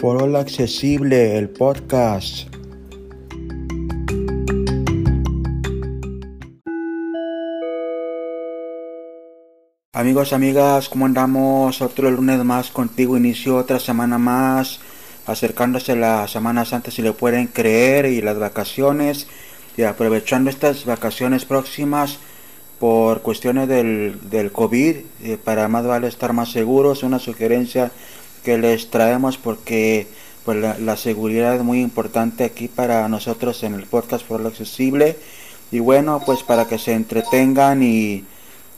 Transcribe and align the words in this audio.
Foro 0.00 0.38
Accesible, 0.38 1.36
el 1.36 1.48
podcast. 1.48 2.46
Amigos, 9.92 10.32
amigas, 10.32 10.88
¿cómo 10.88 11.06
andamos? 11.06 11.82
Otro 11.82 12.12
lunes 12.12 12.44
más 12.44 12.70
contigo, 12.70 13.16
inicio 13.16 13.56
otra 13.56 13.80
semana 13.80 14.18
más, 14.18 14.78
acercándose 15.26 15.96
la 15.96 16.28
Semana 16.28 16.64
Santa 16.64 16.92
si 16.92 17.02
le 17.02 17.12
pueden 17.12 17.48
creer 17.48 18.06
y 18.06 18.22
las 18.22 18.38
vacaciones 18.38 19.26
y 19.76 19.82
aprovechando 19.82 20.48
estas 20.48 20.84
vacaciones 20.84 21.44
próximas 21.44 22.20
por 22.78 23.22
cuestiones 23.22 23.66
del, 23.66 24.30
del 24.30 24.52
COVID, 24.52 24.96
eh, 25.24 25.38
para 25.42 25.66
más 25.66 25.84
vale 25.84 26.06
estar 26.06 26.32
más 26.32 26.52
seguros, 26.52 27.02
una 27.02 27.18
sugerencia 27.18 27.90
que 28.48 28.56
les 28.56 28.88
traemos 28.88 29.36
porque 29.36 30.06
pues, 30.46 30.56
la, 30.56 30.96
seguridad 30.96 31.56
es 31.56 31.62
muy 31.62 31.82
importante 31.82 32.44
aquí 32.44 32.66
para 32.66 33.06
nosotros 33.06 33.62
en 33.62 33.74
el 33.74 33.84
podcast 33.84 34.24
por 34.24 34.40
lo 34.40 34.48
accesible. 34.48 35.18
Y 35.70 35.80
bueno 35.80 36.22
pues 36.24 36.42
para 36.44 36.66
que 36.66 36.78
se 36.78 36.94
entretengan 36.94 37.82
y, 37.82 38.24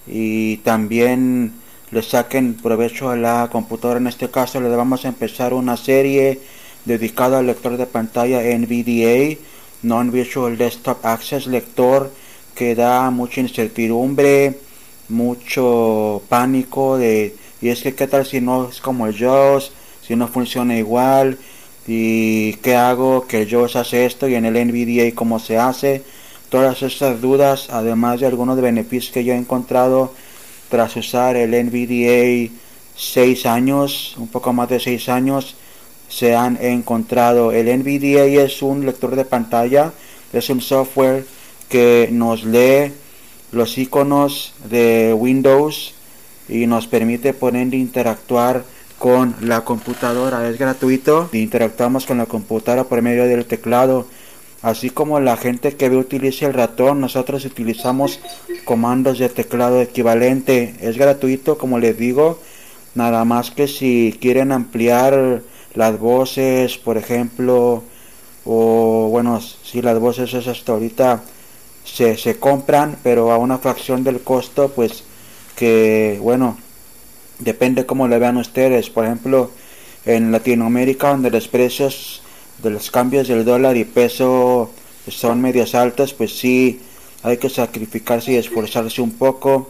y 0.09 0.57
también 0.65 1.53
le 1.93 2.03
saquen 2.03 2.55
provecho 2.55 3.11
a 3.11 3.17
la 3.17 3.49
computadora 3.53 4.01
en 4.01 4.09
este 4.09 4.29
caso 4.29 4.61
le 4.61 4.69
vamos 4.71 5.05
a 5.05 5.09
empezar 5.09 5.55
una 5.55 5.77
serie 5.77 6.41
dedicada 6.85 7.39
al 7.39 7.47
lector 7.47 7.77
de 7.77 7.87
pantalla 7.87 8.41
NVDA 8.43 9.39
Non-Visual 9.83 10.59
Desktop 10.59 11.07
Access 11.07 11.47
lector 11.47 12.11
que 12.57 12.75
da 12.75 13.09
mucha 13.13 13.41
incertidumbre 13.41 14.59
mucho 15.09 16.23
pánico 16.29 16.99
de 16.99 17.37
y 17.61 17.69
es 17.69 17.83
que 17.83 17.95
qué 17.95 18.07
tal 18.07 18.27
si 18.27 18.41
no 18.41 18.69
es 18.69 18.81
como 18.81 19.07
el 19.07 19.15
si 19.15 20.17
no 20.17 20.29
funciona 20.29 20.77
igual, 20.77 21.39
y 21.87 22.55
qué 22.55 22.77
hago 22.77 23.27
que 23.27 23.43
el 23.43 23.49
JAWS 23.51 23.77
hace 23.77 24.07
esto 24.07 24.29
y 24.29 24.35
en 24.35 24.45
el 24.45 24.55
NVDA 24.55 25.15
cómo 25.15 25.39
se 25.39 25.59
hace. 25.59 26.03
Todas 26.49 26.83
estas 26.83 27.21
dudas, 27.21 27.69
además 27.71 28.21
de 28.21 28.27
algunos 28.27 28.61
beneficios 28.61 29.13
que 29.13 29.25
yo 29.25 29.33
he 29.33 29.37
encontrado 29.37 30.13
tras 30.69 30.97
usar 30.97 31.37
el 31.37 31.51
NVDA 31.51 32.53
6 32.97 33.47
años, 33.47 34.15
un 34.19 34.29
poco 34.29 34.53
más 34.53 34.69
de 34.69 34.81
6 34.81 35.09
años, 35.09 35.57
se 36.09 36.35
han 36.35 36.59
encontrado. 36.61 37.53
El 37.53 37.67
NVDA 37.67 38.25
es 38.45 38.63
un 38.63 38.85
lector 38.85 39.17
de 39.17 39.25
pantalla, 39.25 39.93
es 40.33 40.51
un 40.51 40.61
software 40.61 41.25
que 41.69 42.09
nos 42.13 42.45
lee 42.45 42.93
los 43.53 43.79
iconos 43.79 44.55
de 44.69 45.15
Windows 45.15 45.95
y 46.51 46.67
nos 46.67 46.87
permite 46.87 47.33
poner 47.33 47.73
interactuar 47.73 48.65
con 48.99 49.35
la 49.41 49.65
computadora. 49.65 50.49
Es 50.49 50.59
gratuito. 50.59 51.31
Interactuamos 51.33 52.05
con 52.07 52.19
la 52.19 52.27
computadora 52.27 52.85
por 52.85 53.01
medio 53.01 53.25
del 53.25 53.47
teclado. 53.47 54.07
Así 54.63 54.91
como 54.91 55.21
la 55.21 55.39
gente 55.39 55.75
que 55.75 55.89
utiliza 55.89 56.47
el 56.47 56.53
ratón, 56.53 57.01
nosotros 57.01 57.47
utilizamos 57.47 58.21
comandos 58.65 59.19
de 59.19 59.31
teclado 59.31 59.81
equivalente. 59.81 60.75
Es 60.81 60.99
gratuito, 60.99 61.57
como 61.57 61.79
les 61.79 61.97
digo. 61.97 62.39
Nada 62.95 63.25
más 63.25 63.51
que 63.53 63.69
si 63.69 64.19
quieren 64.21 64.53
ampliar 64.53 65.43
las 65.75 65.99
voces, 65.99 66.77
por 66.77 66.99
ejemplo, 66.99 67.85
o 68.45 69.09
bueno, 69.11 69.41
si 69.41 69.81
las 69.81 69.99
voces 69.99 70.35
es 70.35 70.49
hasta 70.49 70.73
ahorita 70.73 71.23
se, 71.85 72.17
se 72.17 72.39
compran, 72.39 72.99
pero 73.03 73.31
a 73.31 73.39
una 73.39 73.59
fracción 73.59 74.03
del 74.03 74.21
costo, 74.21 74.73
pues 74.75 75.05
que, 75.61 76.19
bueno, 76.23 76.57
depende 77.39 77.85
cómo 77.85 78.09
le 78.09 78.19
vean 78.19 78.39
ustedes. 78.39 78.89
Por 78.89 79.05
ejemplo, 79.05 79.51
en 80.07 80.33
Latinoamérica, 80.33 81.11
donde 81.11 81.31
los 81.31 81.49
precios 81.49 82.23
de 82.63 82.71
los 82.71 82.91
cambios 82.91 83.29
del 83.29 83.45
dólar 83.45 83.77
y 83.77 83.85
peso 83.85 84.71
son 85.07 85.43
medios 85.43 85.75
altos, 85.75 86.15
pues 86.15 86.39
sí 86.39 86.81
hay 87.23 87.37
que 87.37 87.51
sacrificarse 87.51 88.33
y 88.33 88.37
esforzarse 88.37 89.03
un 89.03 89.11
poco, 89.11 89.69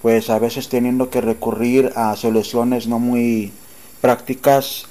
pues 0.00 0.30
a 0.30 0.38
veces 0.38 0.70
teniendo 0.70 1.10
que 1.10 1.20
recurrir 1.20 1.92
a 1.94 2.16
soluciones 2.16 2.86
no 2.86 2.98
muy 2.98 3.52
prácticas, 4.00 4.86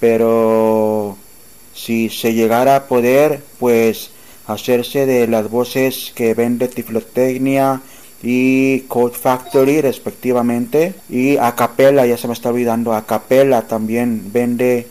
pero 0.00 1.18
si 1.74 2.08
se 2.08 2.32
llegara 2.32 2.76
a 2.76 2.84
poder, 2.84 3.42
pues 3.58 4.10
hacerse 4.46 5.04
de 5.04 5.26
las 5.26 5.50
voces 5.50 6.12
que 6.14 6.32
vende 6.32 6.68
Tiflotecnia, 6.68 7.82
y 8.22 8.80
Code 8.80 9.14
Factory 9.14 9.80
respectivamente 9.80 10.94
y 11.08 11.36
Acapella 11.38 12.04
ya 12.04 12.18
se 12.18 12.28
me 12.28 12.34
está 12.34 12.50
olvidando 12.50 12.92
Acapella 12.92 13.62
también 13.62 14.30
vende 14.32 14.86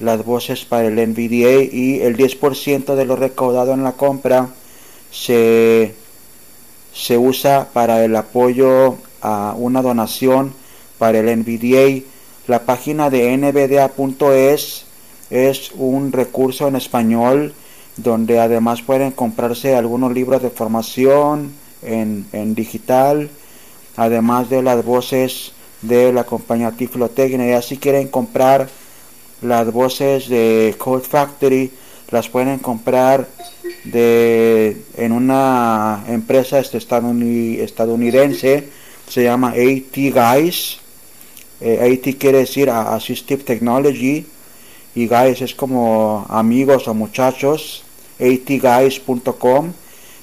las 0.00 0.24
voces 0.24 0.64
para 0.64 0.88
el 0.88 0.94
NVDA 0.94 1.62
y 1.72 2.00
el 2.02 2.16
10% 2.16 2.94
de 2.94 3.04
lo 3.04 3.16
recaudado 3.16 3.72
en 3.72 3.84
la 3.84 3.92
compra 3.92 4.48
se, 5.10 5.94
se 6.92 7.16
usa 7.16 7.68
para 7.72 8.04
el 8.04 8.14
apoyo 8.16 8.96
a 9.22 9.54
una 9.56 9.80
donación 9.80 10.52
para 10.98 11.18
el 11.20 11.38
NVDA 11.38 12.04
la 12.46 12.64
página 12.64 13.08
de 13.08 13.36
nvda.es 13.36 14.84
es 15.30 15.72
un 15.74 16.12
recurso 16.12 16.68
en 16.68 16.76
español 16.76 17.54
donde 17.96 18.40
además 18.40 18.82
pueden 18.82 19.10
comprarse 19.10 19.74
algunos 19.74 20.12
libros 20.12 20.42
de 20.42 20.50
formación 20.50 21.52
en, 21.82 22.54
digital, 22.54 23.30
además 23.96 24.50
de 24.50 24.62
las 24.62 24.84
voces 24.84 25.52
de 25.82 26.12
la 26.12 26.24
compañía 26.24 26.72
Tiflotecnia. 26.72 27.58
Y 27.58 27.62
si 27.62 27.78
quieren 27.78 28.08
comprar 28.08 28.68
las 29.42 29.72
voces 29.72 30.28
de 30.28 30.74
Code 30.78 31.04
Factory, 31.04 31.70
las 32.10 32.28
pueden 32.28 32.58
comprar 32.58 33.28
de, 33.84 34.82
en 34.96 35.12
una 35.12 36.04
empresa 36.08 36.58
este 36.58 36.78
estadounidense, 36.78 38.68
se 39.08 39.22
llama 39.22 39.50
AT 39.50 39.94
Guys. 39.94 40.78
Eh, 41.60 41.98
AT 41.98 42.16
quiere 42.18 42.38
decir 42.38 42.70
Assistive 42.70 43.42
Technology 43.42 44.26
y 44.94 45.06
Guys 45.06 45.42
es 45.42 45.54
como 45.54 46.26
amigos 46.28 46.88
o 46.88 46.94
muchachos. 46.94 47.84
atguys.com 48.18 49.72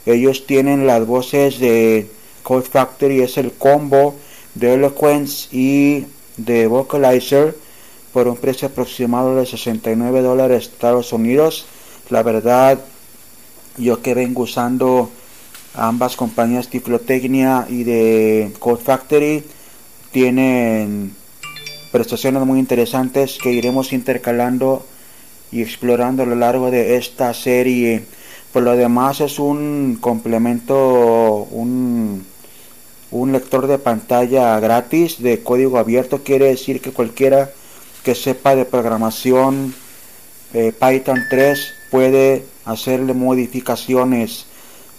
ellos 0.06 0.46
tienen 0.46 0.88
las 0.88 1.06
voces 1.06 1.60
de 1.60 2.08
Code 2.44 2.68
Factory, 2.70 3.22
es 3.22 3.38
el 3.38 3.52
combo 3.52 4.16
de 4.54 4.74
Eloquence 4.76 5.48
y 5.52 6.06
de 6.38 6.68
Vocalizer 6.68 7.56
por 8.14 8.28
un 8.28 8.38
precio 8.38 8.68
aproximado 8.68 9.36
de 9.36 9.46
69 9.46 10.22
dólares 10.22 10.64
Estados 10.66 11.12
Unidos. 11.12 11.66
La 12.10 12.24
verdad, 12.24 12.80
yo 13.78 14.02
que 14.02 14.14
vengo 14.14 14.44
usando 14.44 15.10
ambas 15.74 16.16
compañías 16.16 16.70
Tiflotecnia 16.70 17.66
y 17.70 17.84
de 17.84 18.54
Code 18.60 18.84
Factory 18.84 19.44
tienen 20.12 21.14
prestaciones 21.92 22.46
muy 22.46 22.60
interesantes 22.60 23.38
que 23.42 23.52
iremos 23.52 23.92
intercalando 23.92 24.86
y 25.52 25.62
explorando 25.62 26.24
a 26.24 26.26
lo 26.26 26.36
largo 26.36 26.72
de 26.72 26.98
esta 26.98 27.34
serie 27.34 28.04
por 28.56 28.64
lo 28.64 28.78
demás 28.78 29.20
es 29.20 29.38
un 29.38 29.98
complemento, 30.00 31.46
un, 31.52 32.26
un 33.12 33.32
lector 33.34 33.68
de 33.68 33.78
pantalla 33.80 34.58
gratis 34.62 35.22
de 35.22 35.44
código 35.44 35.78
abierto. 35.78 36.24
Quiere 36.24 36.46
decir 36.46 36.80
que 36.80 36.94
cualquiera 36.94 37.52
que 38.06 38.16
sepa 38.16 38.56
de 38.56 38.64
programación 38.64 39.76
eh, 40.54 40.72
Python 40.72 41.26
3 41.30 41.74
puede 41.92 42.46
hacerle 42.64 43.14
modificaciones. 43.14 44.46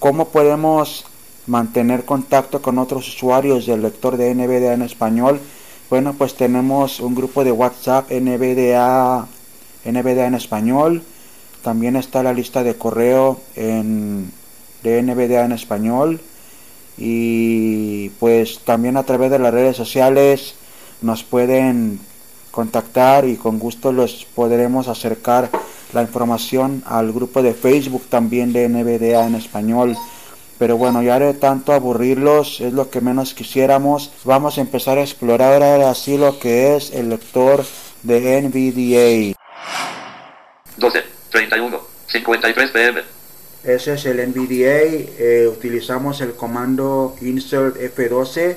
¿Cómo 0.00 0.28
podemos 0.28 1.06
mantener 1.46 2.04
contacto 2.04 2.60
con 2.60 2.78
otros 2.78 3.08
usuarios 3.08 3.64
del 3.64 3.80
lector 3.80 4.18
de 4.18 4.34
NVDA 4.34 4.74
en 4.74 4.82
español? 4.82 5.40
Bueno, 5.88 6.12
pues 6.12 6.34
tenemos 6.34 7.00
un 7.00 7.14
grupo 7.14 7.42
de 7.42 7.52
WhatsApp 7.52 8.10
NVDA, 8.10 9.26
NVDA 9.86 10.26
en 10.26 10.34
español 10.34 11.02
también 11.66 11.96
está 11.96 12.22
la 12.22 12.32
lista 12.32 12.62
de 12.62 12.76
correo 12.76 13.40
en, 13.56 14.30
de 14.84 15.02
NVDA 15.02 15.46
en 15.46 15.50
español. 15.50 16.20
Y 16.96 18.10
pues 18.20 18.60
también 18.60 18.96
a 18.96 19.02
través 19.02 19.32
de 19.32 19.40
las 19.40 19.52
redes 19.52 19.76
sociales 19.76 20.54
nos 21.02 21.24
pueden 21.24 21.98
contactar 22.52 23.26
y 23.26 23.34
con 23.34 23.58
gusto 23.58 23.90
los 23.90 24.28
podremos 24.32 24.86
acercar 24.86 25.50
la 25.92 26.02
información 26.02 26.84
al 26.86 27.12
grupo 27.12 27.42
de 27.42 27.52
Facebook 27.52 28.04
también 28.08 28.52
de 28.52 28.68
NVDA 28.68 29.26
en 29.26 29.34
español. 29.34 29.96
Pero 30.60 30.76
bueno, 30.76 31.02
ya 31.02 31.18
de 31.18 31.34
tanto 31.34 31.72
aburrirlos, 31.72 32.60
es 32.60 32.72
lo 32.72 32.90
que 32.90 33.00
menos 33.00 33.34
quisiéramos. 33.34 34.12
Vamos 34.22 34.56
a 34.56 34.60
empezar 34.60 34.98
a 34.98 35.02
explorar 35.02 35.64
ahora 35.64 35.90
así 35.90 36.16
lo 36.16 36.38
que 36.38 36.76
es 36.76 36.92
el 36.92 37.08
lector 37.08 37.64
de 38.04 38.40
NVDA. 38.40 39.36
12. 40.76 41.15
31, 41.36 41.80
53 42.06 42.70
pm. 42.70 43.02
Ese 43.62 43.92
es 43.92 44.06
el 44.06 44.26
NVDA. 44.26 44.80
Eh, 45.18 45.46
utilizamos 45.46 46.22
el 46.22 46.32
comando 46.32 47.14
insert 47.20 47.76
F12, 47.76 48.56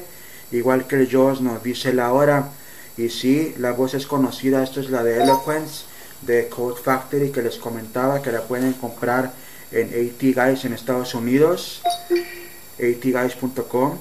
igual 0.54 0.88
que 0.88 0.96
el 0.96 1.10
JAWS 1.10 1.42
nos 1.42 1.62
dice 1.62 1.94
la 1.94 2.14
hora. 2.14 2.52
Y 2.96 3.10
sí, 3.10 3.54
la 3.58 3.74
voz 3.74 3.96
es 3.96 4.08
conocida, 4.08 4.64
esto 4.64 4.80
es 4.80 4.90
la 4.90 5.04
de 5.04 5.22
Eloquence 5.22 5.84
de 6.22 6.48
Code 6.48 6.82
Factory 6.82 7.32
que 7.32 7.42
les 7.42 7.58
comentaba 7.58 8.22
que 8.22 8.32
la 8.32 8.44
pueden 8.44 8.72
comprar 8.74 9.34
en 9.74 9.88
AT 9.88 10.22
Guys 10.22 10.64
en 10.64 10.74
Estados 10.74 11.14
Unidos, 11.16 11.82
atguys.com 12.78 13.98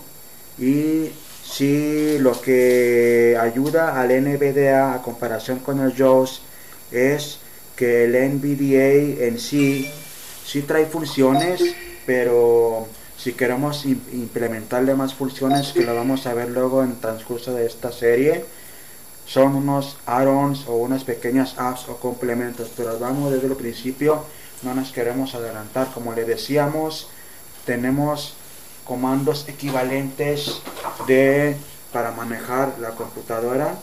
y 0.58 1.10
sí, 1.44 2.19
lo 2.20 2.40
que 2.40 3.36
ayuda 3.40 4.00
al 4.00 4.08
NVDA 4.08 4.94
a 4.94 5.02
comparación 5.02 5.58
con 5.60 5.80
el 5.80 5.94
JAWS 5.94 6.42
es 6.90 7.38
que 7.78 8.04
el 8.06 8.12
NVDA 8.34 9.25
en 9.28 9.38
sí 9.38 9.88
sí 10.44 10.62
trae 10.62 10.86
funciones, 10.86 11.62
pero 12.04 12.88
si 13.16 13.34
queremos 13.34 13.84
implementarle 13.84 14.94
más 14.94 15.14
funciones 15.14 15.72
que 15.72 15.84
lo 15.84 15.94
vamos 15.94 16.26
a 16.26 16.34
ver 16.34 16.50
luego 16.50 16.82
en 16.82 16.90
el 16.90 16.96
transcurso 16.96 17.54
de 17.54 17.66
esta 17.66 17.92
serie, 17.92 18.44
son 19.26 19.54
unos 19.54 19.96
add-ons 20.06 20.66
o 20.66 20.76
unas 20.76 21.04
pequeñas 21.04 21.54
apps 21.58 21.88
o 21.88 21.98
complementos, 21.98 22.70
pero 22.76 22.98
vamos 22.98 23.30
desde 23.30 23.46
el 23.46 23.54
principio, 23.54 24.25
no 24.62 24.75
nos 24.75 24.90
queremos 24.90 25.36
adelantar, 25.36 25.88
como 25.94 26.14
le 26.14 26.25
decíamos, 26.25 27.08
tenemos 27.64 28.34
comandos 28.84 29.46
equivalentes 29.48 30.62
de 31.06 31.56
para 31.92 32.10
manejar 32.10 32.75
la 32.80 32.90
computadora, 32.90 33.76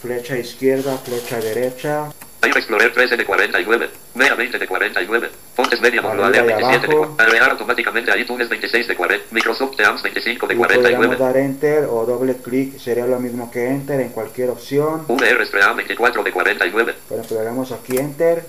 flecha 0.00 0.36
izquierda, 0.36 0.96
flecha 0.98 1.38
derecha, 1.38 2.10
Fire 2.40 2.56
Explorer 2.56 2.92
13 2.92 3.16
de 3.16 3.24
49. 3.24 3.90
Mea 4.14 4.34
20 4.34 4.58
de 4.58 4.66
49. 4.66 5.30
Fontes 5.54 5.80
media 5.80 6.00
y 6.00 6.04
27 6.04 6.46
de 6.46 6.52
abajo. 6.52 6.86
40. 6.86 7.22
Agregar 7.22 7.50
automáticamente 7.50 8.10
a 8.12 8.16
iTunes 8.16 8.48
26 8.48 8.88
de 8.88 8.96
40. 8.96 9.26
Microsoft 9.30 9.76
Teams 9.76 10.02
25 10.02 10.46
de 10.46 10.54
y 10.54 10.56
podríamos 10.56 11.06
49. 11.06 11.16
dar 11.16 11.36
enter 11.36 11.84
o 11.84 12.04
doble 12.06 12.36
clic, 12.36 12.78
sería 12.78 13.06
lo 13.06 13.18
mismo 13.18 13.50
que 13.50 13.68
enter 13.68 14.00
en 14.00 14.10
cualquier 14.10 14.50
opción. 14.50 15.04
VR 15.08 15.46
Sprea 15.46 15.72
24 15.72 16.22
de 16.22 16.32
49. 16.32 16.94
Por 17.08 17.18
ejemplo, 17.18 17.38
le 17.38 17.44
damos 17.44 17.72
aquí 17.72 17.98
enter 17.98 18.44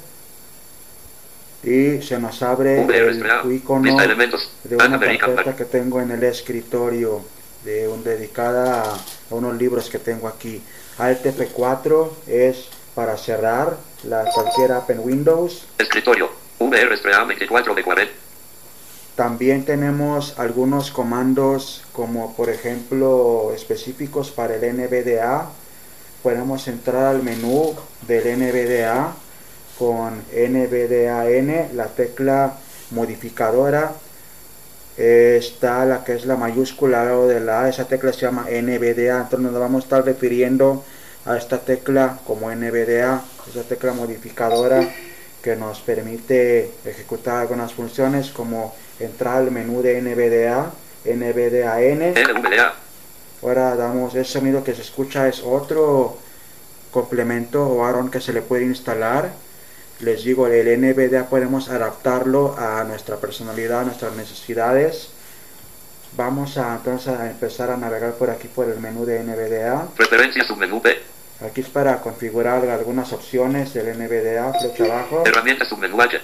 y 1.63 2.01
se 2.01 2.19
nos 2.19 2.41
abre 2.43 2.85
VR 2.85 3.09
el 3.09 3.51
icono 3.51 3.97
de 3.97 4.05
elementos. 4.05 4.51
de 4.63 4.75
una 4.75 4.99
carpeta 5.17 5.55
que 5.55 5.65
tengo 5.65 5.99
en 6.01 6.11
el 6.11 6.23
escritorio 6.23 7.21
de 7.63 7.87
un 7.87 8.03
dedicada 8.03 8.83
a, 8.83 8.93
a 8.93 9.35
unos 9.35 9.57
libros 9.57 9.89
que 9.89 9.99
tengo 9.99 10.27
aquí. 10.27 10.61
Alt 10.97 11.25
F4 11.25 12.09
es 12.27 12.69
para 12.97 13.15
cerrar 13.15 13.77
la, 14.05 14.25
cualquier 14.33 14.71
app 14.71 14.89
en 14.89 14.97
Windows. 14.97 15.67
Escritorio. 15.77 16.31
VR 16.57 16.97
Sprea 16.97 17.25
24 17.25 17.75
de 17.75 17.83
40. 17.83 18.11
También 19.15 19.65
tenemos 19.65 20.39
algunos 20.39 20.89
comandos 20.89 21.85
como 21.91 22.35
por 22.35 22.49
ejemplo 22.49 23.51
específicos 23.53 24.31
para 24.31 24.55
el 24.55 24.75
NVDA. 24.75 25.47
Podemos 26.23 26.67
entrar 26.67 27.05
al 27.05 27.21
menú 27.21 27.75
del 28.07 28.35
NVDA 28.39 29.13
con 29.77 30.23
NVDAN, 30.33 31.77
la 31.77 31.85
tecla 31.89 32.57
modificadora. 32.89 33.91
Eh, 34.97 35.35
está 35.37 35.85
la 35.85 36.03
que 36.03 36.15
es 36.15 36.25
la 36.25 36.35
mayúscula 36.35 37.05
lado 37.05 37.27
de 37.27 37.41
la 37.41 37.61
A, 37.61 37.69
esa 37.69 37.87
tecla 37.87 38.11
se 38.11 38.21
llama 38.21 38.47
NVDA, 38.49 39.21
entonces 39.21 39.51
nos 39.51 39.53
vamos 39.53 39.83
a 39.83 39.85
estar 39.85 40.03
refiriendo 40.03 40.83
a 41.27 41.37
esta 41.37 41.59
tecla 41.59 42.19
como 42.25 42.49
NVDA, 42.49 43.21
esa 43.49 43.63
tecla 43.63 43.93
modificadora 43.93 44.87
que 45.41 45.55
nos 45.55 45.81
permite 45.81 46.71
ejecutar 46.85 47.41
algunas 47.41 47.73
funciones 47.73 48.29
como 48.29 48.73
entrar 48.99 49.37
al 49.37 49.51
menú 49.51 49.81
de 49.81 50.01
NVDA, 50.01 50.71
NVDAN. 51.05 52.13
NVDA. 52.13 52.73
Ahora 53.43 53.75
damos 53.75 54.15
ese 54.15 54.31
sonido 54.31 54.63
que 54.63 54.73
se 54.73 54.81
escucha 54.81 55.27
es 55.27 55.41
otro 55.43 56.17
complemento 56.91 57.67
o 57.67 57.85
add 57.85 58.09
que 58.09 58.21
se 58.21 58.33
le 58.33 58.41
puede 58.41 58.65
instalar. 58.65 59.31
Les 59.99 60.23
digo, 60.23 60.47
el 60.47 60.79
NVDA 60.79 61.25
podemos 61.29 61.69
adaptarlo 61.69 62.55
a 62.57 62.83
nuestra 62.83 63.17
personalidad, 63.17 63.81
a 63.81 63.85
nuestras 63.85 64.15
necesidades. 64.15 65.09
Vamos 66.15 66.57
a 66.57 66.75
entonces 66.75 67.09
a 67.09 67.29
empezar 67.29 67.69
a 67.69 67.77
navegar 67.77 68.13
por 68.13 68.29
aquí 68.29 68.47
por 68.47 68.69
el 68.69 68.79
menú 68.79 69.05
de 69.05 69.23
NVDA. 69.23 69.87
Preferencias 69.95 70.47
submenú 70.47 70.81
P. 70.81 71.16
Aquí 71.45 71.61
es 71.61 71.69
para 71.69 71.99
configurar 72.01 72.67
algunas 72.67 73.13
opciones 73.13 73.73
del 73.73 73.97
NVDA, 73.97 74.53
flecha 74.53 74.85
abajo. 74.85 75.23
Herramientas 75.25 75.67
submenú 75.67 76.01
H. 76.01 76.19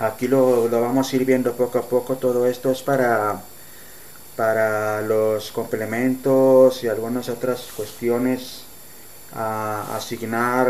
Aquí 0.00 0.28
lo, 0.28 0.68
lo 0.68 0.80
vamos 0.80 1.12
a 1.12 1.16
ir 1.16 1.24
viendo 1.24 1.52
poco 1.52 1.78
a 1.78 1.82
poco. 1.82 2.16
Todo 2.16 2.46
esto 2.46 2.70
es 2.70 2.82
para, 2.82 3.40
para 4.36 5.02
los 5.02 5.52
complementos 5.52 6.82
y 6.82 6.88
algunas 6.88 7.28
otras 7.28 7.68
cuestiones. 7.76 8.64
a 9.34 9.96
asignar 9.96 10.66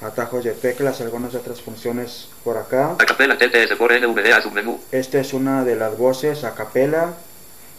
atajos 0.00 0.44
de 0.44 0.52
teclas, 0.52 1.00
algunas 1.00 1.34
otras 1.34 1.60
funciones 1.60 2.28
por 2.42 2.56
acá. 2.56 2.96
Acapella 2.98 3.36
TTS 3.36 3.76
por 3.76 3.92
NVDA 3.92 4.40
submenú. 4.42 4.80
Esta 4.90 5.18
es 5.18 5.32
una 5.32 5.64
de 5.64 5.76
las 5.76 5.96
voces 5.96 6.44
a 6.44 6.54
capela. 6.54 7.14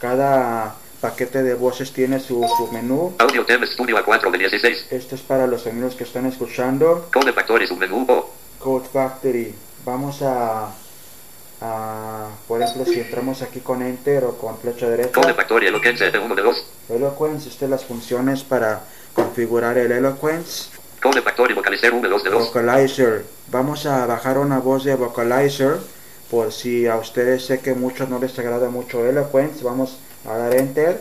Cada 0.00 0.76
paquete 1.06 1.44
de 1.44 1.54
voces 1.54 1.92
tiene 1.92 2.18
su, 2.18 2.44
su 2.56 2.72
menú. 2.72 3.14
Audio 3.18 3.44
Theme 3.44 3.64
Studio 3.68 3.96
A4 3.96 4.28
de 4.28 4.38
16. 4.38 4.86
Esto 4.90 5.14
es 5.14 5.20
para 5.20 5.46
los 5.46 5.62
sonidos 5.62 5.94
que 5.94 6.02
están 6.02 6.26
escuchando. 6.26 7.08
Code 7.12 7.32
Factory 7.32 7.68
submenú 7.68 8.04
O. 8.08 8.30
Code 8.58 8.88
Factory. 8.92 9.54
Vamos 9.84 10.20
a, 10.22 10.72
a, 11.60 12.28
por 12.48 12.60
ejemplo, 12.60 12.84
si 12.86 12.98
entramos 12.98 13.40
aquí 13.42 13.60
con 13.60 13.82
Enter 13.82 14.24
o 14.24 14.36
con 14.36 14.58
flecha 14.58 14.88
derecha. 14.88 15.12
Code 15.12 15.34
Factory 15.34 15.68
Eloquence 15.68 16.12
F1 16.12 16.34
de 16.34 16.42
2. 16.42 16.66
Eloquence, 16.88 17.48
estas 17.50 17.70
las 17.70 17.84
funciones 17.84 18.42
para 18.42 18.80
configurar 19.14 19.78
el 19.78 19.92
Eloquence. 19.92 20.70
Code 21.00 21.22
Factory 21.22 21.54
Vocalizer 21.54 21.92
V2 21.92 22.22
de 22.24 22.30
2. 22.30 22.48
Vocalizer. 22.48 23.24
Vamos 23.52 23.86
a 23.86 24.06
bajar 24.06 24.38
una 24.38 24.58
voz 24.58 24.82
de 24.82 24.96
Vocalizer. 24.96 25.76
Por 26.28 26.52
si 26.52 26.88
a 26.88 26.96
ustedes 26.96 27.46
sé 27.46 27.60
que 27.60 27.74
muchos 27.74 28.08
no 28.08 28.18
les 28.18 28.36
agrada 28.40 28.70
mucho 28.70 29.06
Eloquence. 29.06 29.62
Vamos 29.62 30.00
a 30.28 30.36
dar 30.36 30.54
Enter. 30.56 31.00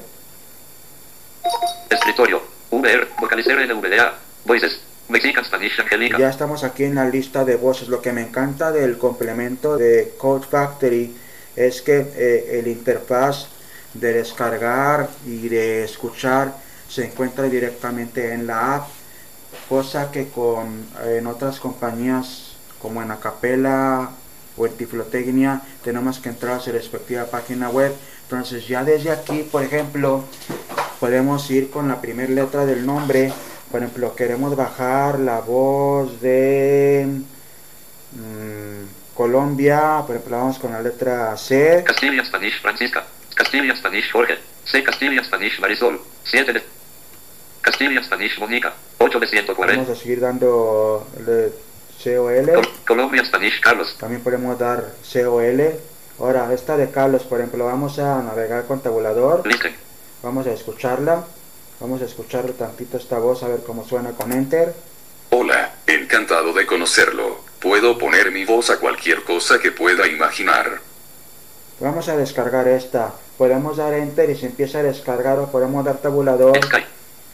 Escritorio. 1.89 2.42
VR. 2.72 3.07
Vocalizer 3.19 3.57
NVDA. 3.68 4.13
Voices. 4.45 4.81
Mexican 5.07 5.45
Spanish 5.45 5.80
Angelica. 5.80 6.18
ya 6.18 6.30
estamos 6.30 6.63
aquí 6.63 6.83
en 6.83 6.95
la 6.95 7.06
lista 7.06 7.45
de 7.45 7.56
voces. 7.56 7.88
Lo 7.88 8.01
que 8.01 8.12
me 8.12 8.22
encanta 8.22 8.72
del 8.72 8.98
complemento 8.98 9.77
de 9.77 10.13
Code 10.18 10.48
Factory 10.48 11.16
es 11.56 11.81
que 11.81 12.12
eh, 12.16 12.60
el 12.60 12.68
interfaz 12.68 13.48
de 13.94 14.13
descargar 14.13 15.10
y 15.25 15.48
de 15.48 15.83
escuchar 15.83 16.56
se 16.89 17.06
encuentra 17.06 17.45
directamente 17.45 18.33
en 18.33 18.48
la 18.48 18.75
app, 18.75 18.88
cosa 19.70 20.12
que 20.12 20.27
con 20.29 20.86
en 21.05 21.27
otras 21.27 21.60
compañías 21.60 22.55
como 22.79 23.01
en 23.01 23.12
Acapella 23.12 24.10
o 24.57 24.65
en 24.65 24.74
Tiflotecnia 24.74 25.62
tenemos 25.83 26.19
que 26.19 26.29
entrar 26.29 26.55
a 26.55 26.59
su 26.59 26.71
respectiva 26.71 27.25
página 27.25 27.69
web. 27.69 27.93
Entonces 28.24 28.67
ya 28.67 28.83
desde 28.83 29.12
aquí, 29.12 29.43
por 29.43 29.63
ejemplo, 29.63 30.24
podemos 31.00 31.50
ir 31.51 31.69
con 31.69 31.88
la 31.88 32.01
primera 32.01 32.31
letra 32.31 32.65
del 32.65 32.85
nombre. 32.85 33.31
Por 33.71 33.81
ejemplo, 33.81 34.15
queremos 34.15 34.55
bajar 34.55 35.19
la 35.19 35.41
voz 35.41 36.21
de 36.21 37.07
mm, 38.12 39.15
Colombia. 39.15 40.03
Por 40.05 40.15
ejemplo, 40.15 40.38
vamos 40.38 40.59
con 40.59 40.71
la 40.71 40.81
letra 40.81 41.35
C. 41.38 41.83
Castilian 41.85 42.25
Spanish 42.25 42.62
Francisca. 42.62 43.05
Castilian 43.35 43.75
Spanish 43.77 44.12
Jorge. 44.12 44.38
C. 44.63 44.83
Castilian 44.83 45.24
Spanish 45.25 45.59
Marisol. 45.59 46.00
7 46.24 46.53
de. 46.53 46.63
Castilian 47.62 48.03
Spanish 48.03 48.39
Mónica. 48.39 48.74
8 48.97 49.19
de 49.19 49.27
140. 49.27 49.83
Vamos 49.83 49.97
a 49.97 50.01
seguir 50.01 50.19
dando 50.19 51.07
el 51.17 51.25
COL. 52.05 52.53
Col- 52.53 52.69
Colombia 52.88 53.25
Spanish 53.25 53.59
Carlos. 53.59 53.95
También 54.00 54.21
podemos 54.21 54.57
dar 54.59 54.85
COL. 55.12 55.74
Ahora, 56.19 56.53
esta 56.53 56.77
de 56.77 56.89
Carlos, 56.91 57.24
por 57.24 57.39
ejemplo, 57.39 57.65
vamos 57.65 57.97
a 58.00 58.21
navegar 58.21 58.65
con 58.65 58.79
tabulador. 58.81 59.45
Lincoln. 59.45 59.74
Vamos 60.24 60.47
a 60.47 60.51
escucharla. 60.51 61.24
Vamos 61.79 62.01
a 62.01 62.05
escuchar 62.05 62.45
tantito 62.53 62.97
esta 62.97 63.17
voz, 63.19 63.43
a 63.43 63.47
ver 63.50 63.59
cómo 63.65 63.83
suena 63.85 64.12
con 64.12 64.31
Enter. 64.31 64.74
Hola, 65.31 65.74
encantado 65.88 66.53
de 66.53 66.65
conocerlo. 66.65 67.39
Puedo 67.59 67.97
poner 67.97 68.31
mi 68.31 68.45
voz 68.45 68.69
a 68.69 68.77
cualquier 68.79 69.24
cosa 69.24 69.59
que 69.59 69.71
pueda 69.71 70.07
imaginar. 70.07 70.79
Vamos 71.81 72.07
a 72.07 72.15
descargar 72.15 72.67
esta. 72.69 73.13
Podemos 73.38 73.75
dar 73.75 73.93
Enter 73.93 74.29
y 74.29 74.38
se 74.38 74.45
empieza 74.45 74.79
a 74.79 74.83
descargar 74.83 75.38
o 75.39 75.51
podemos 75.51 75.83
dar 75.83 75.97
tabulador 75.97 76.57
Sky. 76.63 76.85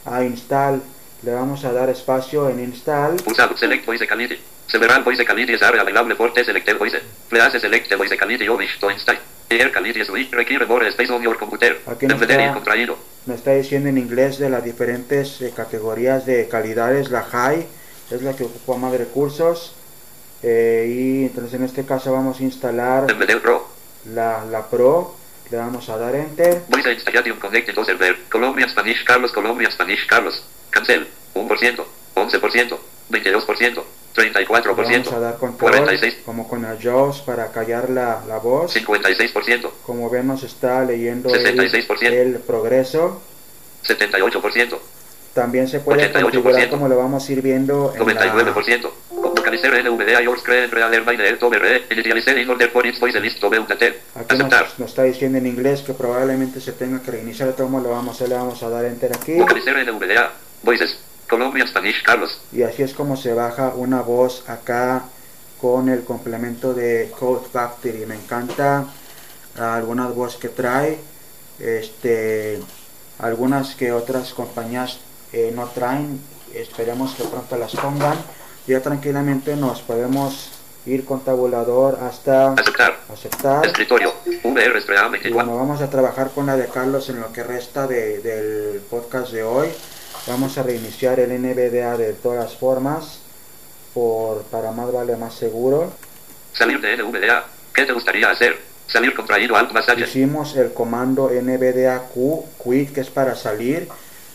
a 0.06 0.24
Install. 0.24 0.82
Le 1.22 1.32
vamos 1.32 1.64
a 1.64 1.72
dar 1.72 1.88
espacio 1.90 2.48
en 2.48 2.58
Install. 2.58 3.16
Pulsado. 3.22 3.56
Select 3.56 3.86
Voice. 3.86 4.04
Several 4.72 5.02
Voice 5.04 5.22
Quality 5.26 5.52
is 5.52 5.60
area 5.62 5.82
available 5.82 6.16
for 6.16 6.30
the 6.32 6.42
selected 6.42 6.78
voice. 6.78 6.96
Please 7.28 7.60
select 7.60 7.88
the 7.90 7.96
voice 7.96 8.16
quality 8.16 8.44
you 8.44 8.56
wish 8.56 8.78
to 8.80 8.88
install. 8.88 9.16
Air 9.50 9.70
quality 9.70 10.00
weak. 10.10 10.32
Require 10.34 10.66
more 10.66 10.90
space 10.90 11.10
on 11.10 11.22
your 11.22 11.36
computer. 11.36 11.76
Aquí 11.86 12.06
no 12.06 12.14
Embedded 12.14 12.40
está. 12.40 12.54
contraído. 12.54 12.96
Me 13.26 13.34
está 13.34 13.52
diciendo 13.52 13.90
en 13.90 13.98
inglés 13.98 14.38
de 14.38 14.48
las 14.48 14.64
diferentes 14.64 15.42
eh, 15.42 15.52
categorías 15.54 16.24
de 16.24 16.48
calidades. 16.48 17.10
La 17.10 17.22
High 17.22 17.66
es 18.10 18.22
la 18.22 18.34
que 18.34 18.44
ocupa 18.44 18.78
más 18.78 18.92
recursos. 18.96 19.74
Eh, 20.42 20.86
y 20.88 21.24
entonces 21.26 21.52
en 21.54 21.64
este 21.64 21.84
caso 21.84 22.10
vamos 22.12 22.40
a 22.40 22.42
instalar 22.42 23.06
Pro. 23.42 23.68
la, 24.06 24.44
la 24.46 24.66
Pro. 24.70 25.16
Le 25.50 25.58
vamos 25.58 25.86
a 25.90 25.98
dar 25.98 26.14
Enter. 26.16 26.62
Voice 26.68 26.90
Installation 26.90 27.38
Connected 27.38 27.74
to 27.74 27.84
Server. 27.84 28.16
Colombia 28.30 28.66
Spanish 28.70 29.04
Carlos. 29.04 29.32
Colombia 29.32 29.70
Spanish 29.70 30.06
Carlos. 30.06 30.42
Cancel. 30.70 31.06
1%, 31.34 31.84
11%, 32.14 32.78
22%, 33.10 33.82
34%, 34.14 34.76
Vamos 34.76 35.12
a 35.12 35.18
dar 35.20 35.38
control 35.38 35.72
46, 35.72 36.18
como 36.24 36.48
con 36.48 36.62
JAWS 36.62 37.22
para 37.22 37.50
callar 37.50 37.90
la, 37.90 38.22
la 38.26 38.38
voz. 38.38 38.74
56%, 38.76 39.70
Como 39.84 40.10
ven 40.10 40.26
nos 40.26 40.42
está 40.42 40.84
leyendo 40.84 41.34
el, 41.34 41.44
66%. 41.56 42.02
el 42.12 42.34
progreso. 42.40 43.22
78%, 43.84 44.78
También 45.34 45.66
se 45.66 45.80
puede 45.80 46.12
88%. 46.12 46.22
configurar 46.22 46.68
como 46.68 46.88
lo 46.88 46.96
vamos 46.98 47.28
a 47.28 47.32
ir 47.32 47.42
viendo 47.42 47.92
en 47.96 48.14
la, 48.14 48.34
99%. 48.34 48.90
Vocalizer 49.10 49.84
NVDA 49.84 50.20
yours 50.22 50.42
creen 50.42 50.70
real 50.70 50.92
air 50.94 51.04
by 51.04 51.16
the 51.16 51.32
October 51.32 51.60
re, 51.60 51.84
initializer 51.90 52.38
in 52.38 52.48
order 52.48 52.70
for 52.70 52.86
its 52.86 53.00
voice 53.00 53.18
list 53.18 53.40
to 53.40 53.50
Beutatel. 53.50 53.96
Aquí 54.14 54.36
nos, 54.36 54.78
nos 54.78 54.90
está 54.90 55.02
diciendo 55.02 55.38
en 55.38 55.46
inglés 55.46 55.82
que 55.82 55.94
probablemente 55.94 56.60
se 56.60 56.72
tenga 56.72 57.02
que 57.02 57.10
reiniciar 57.10 57.52
todo 57.54 57.68
lo 57.80 57.90
vamos 57.90 58.20
a 58.20 58.26
le 58.26 58.34
vamos 58.34 58.62
a 58.62 58.68
dar 58.68 58.84
enter 58.84 59.12
aquí 59.16 59.34
voices, 60.62 60.98
Colombia 61.32 61.66
Spanish, 61.66 62.02
Carlos. 62.02 62.30
y 62.52 62.62
así 62.62 62.82
es 62.82 62.92
como 62.92 63.16
se 63.16 63.32
baja 63.32 63.72
una 63.74 64.02
voz 64.02 64.44
acá 64.48 65.04
con 65.60 65.88
el 65.88 66.04
complemento 66.04 66.74
de 66.74 67.10
Code 67.18 67.46
Factory 67.50 68.04
me 68.06 68.14
encanta 68.16 68.84
algunas 69.58 70.14
voces 70.14 70.38
que 70.40 70.48
trae 70.48 70.98
este 71.58 72.60
algunas 73.18 73.74
que 73.74 73.92
otras 73.92 74.32
compañías 74.34 74.98
eh, 75.32 75.52
no 75.54 75.66
traen 75.68 76.20
esperemos 76.54 77.14
que 77.14 77.24
pronto 77.24 77.56
las 77.56 77.72
pongan 77.76 78.18
ya 78.66 78.80
tranquilamente 78.82 79.56
nos 79.56 79.80
podemos 79.80 80.50
ir 80.84 81.04
con 81.04 81.20
tabulador 81.24 81.98
hasta 82.02 82.52
Aceptar. 82.54 82.98
aceptar 83.12 83.66
Escritorio, 83.66 84.12
VR 84.44 84.78
y 84.80 85.10
24. 85.10 85.32
bueno, 85.32 85.56
vamos 85.56 85.80
a 85.80 85.88
trabajar 85.88 86.30
con 86.34 86.46
la 86.46 86.56
de 86.56 86.66
Carlos 86.66 87.08
en 87.08 87.20
lo 87.20 87.32
que 87.32 87.42
resta 87.44 87.86
de- 87.86 88.18
del 88.18 88.80
podcast 88.90 89.30
de 89.32 89.44
hoy. 89.44 89.68
Vamos 90.26 90.56
a 90.56 90.62
reiniciar 90.62 91.18
el 91.18 91.30
NVDA 91.30 91.96
de 91.96 92.12
todas 92.12 92.56
formas, 92.56 93.18
por, 93.92 94.44
para 94.44 94.70
más 94.70 94.92
vale 94.92 95.16
más 95.16 95.34
seguro. 95.34 95.92
Salir 96.52 96.80
de 96.80 96.96
NVDA. 96.96 97.44
¿Qué 97.74 97.84
te 97.84 97.92
gustaría 97.92 98.30
hacer? 98.30 98.56
Salir 98.86 99.14
contraído 99.14 99.56
Alt 99.56 99.72
más 99.72 99.88
H. 99.88 100.00
Hicimos 100.00 100.56
el 100.56 100.72
comando 100.72 101.28
NVDA 101.28 102.04
Q, 102.14 102.44
quit, 102.62 102.92
que 102.92 103.00
es 103.00 103.10
para 103.10 103.34
salir. 103.34 103.88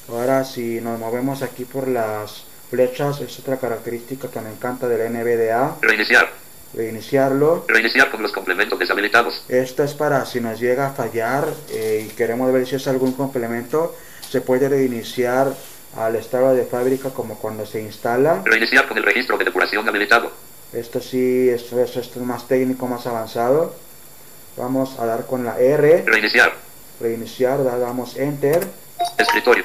Ahora 0.10 0.44
si 0.44 0.82
nos 0.82 1.00
movemos 1.00 1.42
aquí 1.42 1.64
por 1.64 1.88
las 1.88 2.44
flechas, 2.70 3.22
es 3.22 3.40
otra 3.40 3.56
característica 3.58 4.30
que 4.30 4.42
me 4.42 4.50
encanta 4.50 4.90
del 4.90 5.14
NVDA. 5.14 5.78
Reiniciar. 5.82 6.30
Reiniciarlo. 6.74 7.64
Reiniciar 7.66 8.12
con 8.12 8.22
los 8.22 8.34
complementos 8.34 8.78
deshabilitados. 8.78 9.46
Esto 9.48 9.84
es 9.84 9.94
para 9.94 10.26
si 10.26 10.42
nos 10.42 10.60
llega 10.60 10.88
a 10.88 10.92
fallar 10.92 11.48
eh, 11.72 12.08
y 12.10 12.14
queremos 12.14 12.52
ver 12.52 12.68
si 12.68 12.76
es 12.76 12.88
algún 12.90 13.14
complemento, 13.14 13.96
se 14.30 14.42
puede 14.42 14.68
reiniciar 14.68 15.54
al 15.96 16.16
estado 16.16 16.54
de 16.54 16.66
fábrica 16.66 17.10
como 17.12 17.36
cuando 17.40 17.66
se 17.66 17.82
instala. 17.82 18.42
Reiniciar 18.46 18.88
con 18.88 18.98
el 18.98 19.04
registro 19.04 19.38
de 19.38 19.46
depuración 19.46 19.88
habilitado. 19.88 20.32
Esto 20.74 21.00
sí, 21.02 21.50
esto, 21.50 21.82
esto 21.82 22.00
es 22.02 22.18
más 22.18 22.48
técnico, 22.48 22.88
más 22.88 23.08
avanzado. 23.08 23.74
Vamos 24.58 25.00
a 25.00 25.06
dar 25.06 25.26
con 25.26 25.46
la 25.46 25.58
R, 25.60 26.04
Reiniciar. 26.06 26.54
reiniciar, 27.00 27.64
da- 27.64 27.78
damos 27.78 28.18
Enter. 28.18 28.68
Escritorio. 29.18 29.64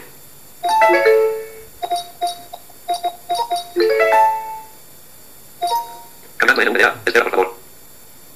Cambiando 6.37 6.73
NVDA. 6.73 6.95
Espera, 7.07 7.25
por 7.25 7.31
favor. 7.33 7.55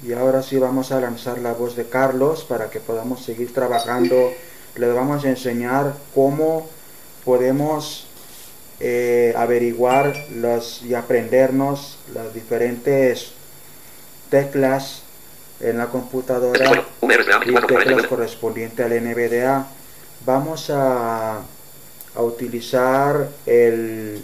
Y 0.03 0.13
ahora 0.13 0.43
sí 0.43 0.59
vamos 0.59 0.93
a 0.93 1.01
lanzar 1.01 1.39
la 1.39 1.53
voz 1.53 1.77
de 1.77 1.89
Carlos 1.89 2.45
para 2.45 2.71
que 2.71 2.81
podamos 2.81 3.25
seguir 3.25 3.53
trabajando. 3.53 4.33
Les 4.77 4.95
vamos 4.95 5.25
a 5.25 5.29
enseñar 5.29 5.95
cómo 6.15 6.69
podemos 7.27 8.07
eh, 8.79 9.35
averiguar 9.37 10.15
las, 10.37 10.81
y 10.83 10.95
aprendernos 10.95 11.99
las 12.15 12.33
diferentes 12.33 13.33
teclas 14.31 15.03
en 15.61 15.79
la 15.79 15.89
computadora 15.89 16.67
Spread 16.67 16.87
y 17.01 17.07
24. 17.07 17.67
teclas 17.67 18.07
49. 18.07 18.09
correspondientes 18.09 18.87
al 18.87 19.05
NVDA. 19.05 19.67
Vamos 20.25 20.71
a, 20.71 21.39
a 22.15 22.23
utilizar 22.23 23.29
el, 23.45 24.23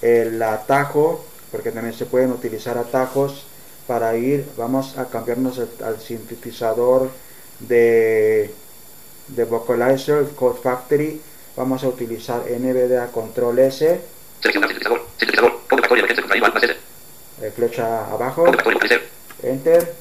el 0.00 0.42
atajo, 0.42 1.24
porque 1.52 1.72
también 1.72 1.94
se 1.94 2.06
pueden 2.06 2.30
utilizar 2.32 2.78
atajos 2.78 3.44
para 3.86 4.16
ir, 4.16 4.46
vamos 4.56 4.96
a 4.96 5.06
cambiarnos 5.10 5.58
al, 5.58 5.68
al 5.84 6.00
sintetizador 6.00 7.10
de, 7.60 8.50
de 9.28 9.44
Vocalizer, 9.44 10.26
Code 10.34 10.60
Factory, 10.62 11.20
vamos 11.56 11.82
a 11.84 11.88
utilizar 11.88 12.42
NVDA 12.48 13.08
Control 13.08 13.58
S, 13.58 14.00
Seleccionar 14.40 14.68
sintetizador. 14.68 15.06
Sintetizador. 15.18 15.52
De 15.70 16.20
contraído 16.20 16.74
eh, 17.42 17.50
flecha 17.54 18.06
abajo. 18.06 18.46
Enter, 19.42 19.94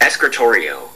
Escritorio. 0.00 0.90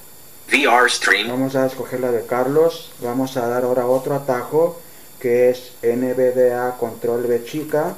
VR 0.50 0.88
stream. 0.88 1.29
vamos 1.29 1.57
a 1.57 1.67
escoger 1.67 2.00
la 2.00 2.12
de 2.12 2.25
Carlos, 2.25 2.93
vamos 3.00 3.37
a 3.37 3.49
dar 3.49 3.65
ahora 3.65 3.87
otro 3.87 4.15
atajo 4.15 4.81
que 5.21 5.50
es 5.50 5.73
NVDA 5.83 6.76
Control 6.79 7.23
B 7.23 7.45
chica, 7.45 7.97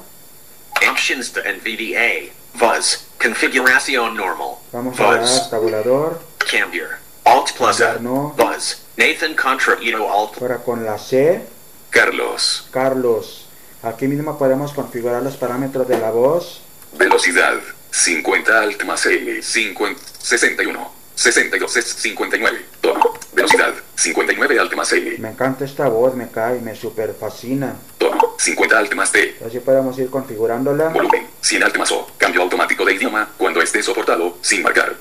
Options 0.91 1.33
to 1.33 1.41
NVDA. 1.41 2.33
Fuzz. 2.55 3.05
Configuration 3.21 4.17
normal. 4.17 4.59
vamos 4.73 4.99
a 4.99 5.17
dar 5.17 5.51
tabulador, 5.51 6.21
Cambier. 6.39 6.99
Alt 7.25 7.53
plus 7.57 7.81
A. 7.81 7.99
No. 7.99 8.35
Fuzz. 8.37 8.88
Nathan 8.99 9.35
Contra 9.37 9.79
Ito 9.81 10.13
Alt. 10.13 10.43
ahora 10.43 10.57
con 10.59 10.85
la 10.85 10.99
C, 10.99 11.41
Carlos. 11.89 12.67
Carlos, 12.73 13.47
aquí 13.85 14.09
mismo 14.09 14.37
podemos 14.37 14.73
configurar 14.73 15.23
los 15.23 15.37
parámetros 15.37 15.87
de 15.87 15.99
la 15.99 16.11
voz, 16.11 16.63
Velocidad. 16.95 17.55
50 17.93 18.61
alt 18.61 18.83
más 18.85 19.07
L. 19.07 19.41
50, 19.41 20.01
61. 20.19 20.93
62 21.15 21.77
es 21.77 21.85
59. 21.85 22.67
Tono. 22.81 23.13
Velocidad. 23.35 23.73
59 23.95 24.59
alt 24.59 24.75
más 24.75 24.93
L. 24.93 25.17
me 25.19 25.29
encanta 25.31 25.65
esta 25.65 25.89
voz, 25.89 26.15
me 26.17 26.29
cae, 26.29 26.61
me 26.61 26.75
super 26.75 27.15
fascina, 27.15 27.77
Tono. 27.99 28.35
50 28.37 28.77
alt 28.79 28.95
más 28.95 29.13
T. 29.13 29.37
así 29.47 29.61
podemos 29.61 29.97
ir 30.01 30.11
configurándola. 30.11 30.89
Volumen. 30.89 31.25
100 31.41 31.63
alt 31.63 31.77
más 31.79 31.93
O. 31.93 32.11
Cambio 32.19 32.43
automático 32.43 32.85
de 32.85 32.95
idioma 32.95 33.29
cuando 33.39 33.63
esté 33.63 33.81
soportado, 33.81 34.39
sin 34.43 34.61
marcar. 34.63 34.97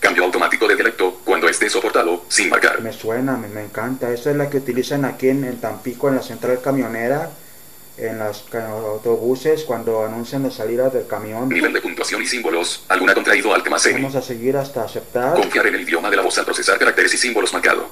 Cambio 0.00 0.24
automático 0.24 0.68
de 0.68 0.74
dialecto 0.74 1.20
cuando 1.24 1.48
esté 1.48 1.68
soportado, 1.68 2.24
sin 2.28 2.50
marcar. 2.50 2.80
Me 2.80 2.92
suena, 2.92 3.36
me, 3.36 3.48
me 3.48 3.64
encanta. 3.64 4.12
Esta 4.12 4.30
es 4.30 4.36
la 4.36 4.48
que 4.50 4.58
utilizan 4.58 5.04
aquí 5.04 5.28
en, 5.28 5.44
en 5.44 5.60
Tampico, 5.60 6.08
en 6.08 6.16
la 6.16 6.22
central 6.22 6.60
camionera, 6.60 7.30
en 7.96 8.18
los 8.18 8.44
autobuses, 8.54 9.64
cuando 9.64 10.04
anuncian 10.04 10.42
la 10.42 10.50
salida 10.50 10.90
del 10.90 11.06
camión. 11.06 11.48
Nivel 11.48 11.72
de 11.72 11.80
puntuación 11.80 12.22
y 12.22 12.26
símbolos. 12.26 12.84
Alguna 12.88 13.14
contraído 13.14 13.50
más 13.70 13.86
N. 13.86 13.94
Vamos 13.94 14.14
a 14.14 14.22
seguir 14.22 14.56
hasta 14.56 14.84
aceptar. 14.84 15.34
Confiar 15.34 15.66
en 15.66 15.74
el 15.76 15.80
idioma 15.80 16.10
de 16.10 16.16
la 16.16 16.22
voz 16.22 16.36
al 16.38 16.44
procesar 16.44 16.78
caracteres 16.78 17.14
y 17.14 17.16
símbolos 17.16 17.52
marcado. 17.52 17.88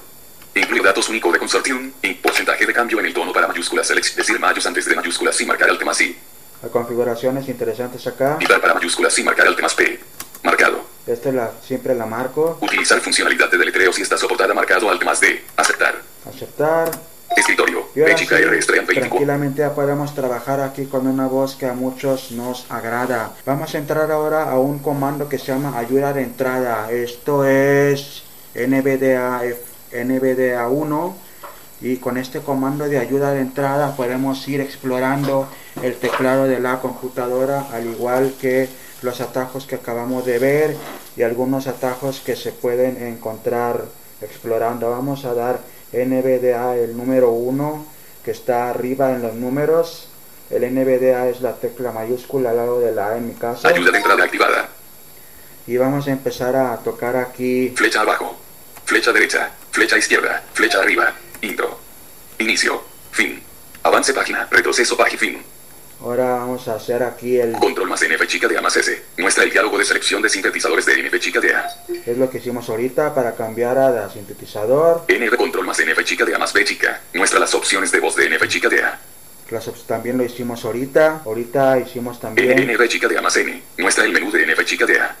Incluir 0.53 0.83
datos 0.83 1.09
únicos 1.09 1.33
de 1.33 1.39
consortium 1.39 1.91
y 2.01 2.13
porcentaje 2.13 2.65
de 2.65 2.71
cambio 2.73 2.99
en 2.99 3.07
el 3.07 3.13
tono 3.13 3.33
para 3.33 3.47
mayúsculas 3.47 3.87
select, 3.87 4.15
decir 4.15 4.39
mayús 4.39 4.65
antes 4.65 4.85
de 4.85 4.95
mayúsculas 4.95 5.35
sin 5.35 5.47
marcar 5.47 5.69
alt 5.69 5.83
más 5.83 5.99
I. 5.99 6.15
Hay 6.63 6.69
configuraciones 6.69 7.49
interesantes 7.49 8.07
acá. 8.07 8.37
Quitar 8.39 8.61
para 8.61 8.75
mayúsculas 8.75 9.13
sin 9.13 9.25
marcar 9.25 9.47
alt 9.47 9.59
más 9.59 9.73
P. 9.73 9.99
Marcado. 10.43 10.94
Esta 11.07 11.29
es 11.29 11.35
la, 11.35 11.51
siempre 11.61 11.93
la 11.93 12.05
marco. 12.05 12.57
Utilizar 12.61 12.99
funcionalidad 12.99 13.49
de 13.51 13.57
deletreo 13.57 13.93
si 13.93 14.01
está 14.01 14.17
soportada 14.17 14.53
marcado 14.53 14.89
alt 14.89 15.03
más 15.03 15.19
D. 15.19 15.43
Aceptar. 15.55 16.01
Aceptar. 16.27 16.91
Escritorio. 17.35 17.87
Y 17.95 18.01
ahora 18.01 18.17
sí, 18.17 18.25
R 18.25 18.57
estrella 18.57 18.81
24. 18.81 19.09
tranquilamente 19.09 19.59
ya 19.59 19.73
podemos 19.73 20.15
trabajar 20.15 20.61
aquí 20.61 20.85
con 20.85 21.05
una 21.05 21.27
voz 21.27 21.55
que 21.55 21.65
a 21.65 21.73
muchos 21.73 22.31
nos 22.31 22.65
agrada. 22.69 23.33
Vamos 23.45 23.75
a 23.75 23.77
entrar 23.77 24.09
ahora 24.11 24.49
a 24.49 24.57
un 24.57 24.79
comando 24.79 25.27
que 25.27 25.37
se 25.37 25.47
llama 25.47 25.77
ayuda 25.77 26.13
de 26.13 26.23
entrada. 26.23 26.91
Esto 26.91 27.45
es 27.45 28.23
NVDA, 28.55 29.41
NVDA 29.91 30.67
1 30.67 31.17
y 31.81 31.97
con 31.97 32.17
este 32.17 32.39
comando 32.39 32.87
de 32.87 32.99
ayuda 32.99 33.31
de 33.31 33.41
entrada 33.41 33.95
podemos 33.95 34.47
ir 34.47 34.61
explorando 34.61 35.49
el 35.83 35.95
teclado 35.95 36.45
de 36.45 36.59
la 36.59 36.79
computadora 36.79 37.67
al 37.73 37.85
igual 37.85 38.33
que 38.39 38.69
los 39.05 39.21
atajos 39.21 39.65
que 39.65 39.75
acabamos 39.75 40.25
de 40.25 40.39
ver 40.39 40.75
y 41.15 41.21
algunos 41.21 41.67
atajos 41.67 42.19
que 42.19 42.35
se 42.35 42.51
pueden 42.51 43.01
encontrar 43.01 43.85
explorando. 44.21 44.89
Vamos 44.89 45.23
a 45.23 45.33
dar 45.33 45.59
NVDA 45.93 46.75
el 46.75 46.97
número 46.97 47.29
1 47.29 47.85
que 48.25 48.31
está 48.31 48.69
arriba 48.69 49.11
en 49.11 49.21
los 49.21 49.35
números. 49.35 50.09
El 50.49 50.63
NVDA 50.73 51.29
es 51.29 51.41
la 51.41 51.53
tecla 51.53 51.91
mayúscula 51.91 52.49
al 52.49 52.57
lado 52.57 52.79
de 52.79 52.91
la 52.91 53.09
A 53.09 53.17
en 53.17 53.27
mi 53.27 53.33
caso. 53.33 53.67
Ayuda 53.67 53.91
de 53.91 53.97
entrada 53.97 54.23
activada. 54.23 54.69
Y 55.67 55.77
vamos 55.77 56.07
a 56.07 56.11
empezar 56.11 56.55
a 56.55 56.77
tocar 56.77 57.15
aquí 57.15 57.73
Flecha 57.75 58.01
abajo. 58.01 58.35
Flecha 58.85 59.11
derecha. 59.11 59.51
Flecha 59.71 59.97
izquierda. 59.97 60.43
Flecha 60.53 60.79
arriba. 60.79 61.13
Intro. 61.41 61.79
Inicio. 62.39 62.81
Fin. 63.11 63.41
Avance 63.83 64.13
página. 64.13 64.47
Retroceso 64.51 64.97
página. 64.97 65.19
Fin. 65.19 65.54
Ahora 66.01 66.35
vamos 66.35 66.67
a 66.67 66.75
hacer 66.75 67.01
aquí 67.03 67.37
el... 67.37 67.53
Control 67.53 67.89
más 67.89 68.01
NF 68.01 68.27
chica 68.27 68.47
de 68.47 68.57
A 68.57 68.61
más 68.61 68.75
S. 68.75 69.01
Muestra 69.17 69.43
el 69.43 69.51
diálogo 69.51 69.77
de 69.77 69.85
selección 69.85 70.21
de 70.21 70.29
sintetizadores 70.29 70.85
de 70.85 71.01
NF 71.01 71.19
chica 71.19 71.39
de 71.39 71.55
A. 71.55 71.67
Es 72.05 72.17
lo 72.17 72.29
que 72.29 72.37
hicimos 72.37 72.69
ahorita 72.69 73.15
para 73.15 73.35
cambiar 73.35 73.77
a 73.77 73.89
la 73.89 74.09
sintetizador. 74.09 75.05
NF 75.07 75.35
control 75.35 75.65
más 75.65 75.79
NF 75.79 76.03
chica 76.03 76.25
de 76.25 76.35
A 76.35 76.37
más 76.37 76.53
B 76.53 76.63
chica. 76.65 77.01
Muestra 77.13 77.39
las 77.39 77.55
opciones 77.55 77.91
de 77.91 77.99
voz 77.99 78.15
de 78.15 78.29
NF 78.29 78.47
chica 78.47 78.69
de 78.69 78.83
A. 78.83 78.99
Las 79.49 79.69
también 79.85 80.17
lo 80.17 80.23
hicimos 80.23 80.65
ahorita. 80.65 81.21
Ahorita 81.23 81.79
hicimos 81.79 82.19
también 82.19 82.67
NF 82.67 82.87
chica 82.87 83.07
de 83.07 83.17
A 83.17 83.21
más 83.21 83.37
N. 83.37 83.61
Muestra 83.77 84.03
el 84.05 84.11
menú 84.11 84.31
de 84.31 84.45
NF 84.45 84.65
chica 84.65 84.85
de 84.85 84.99
A. 84.99 85.15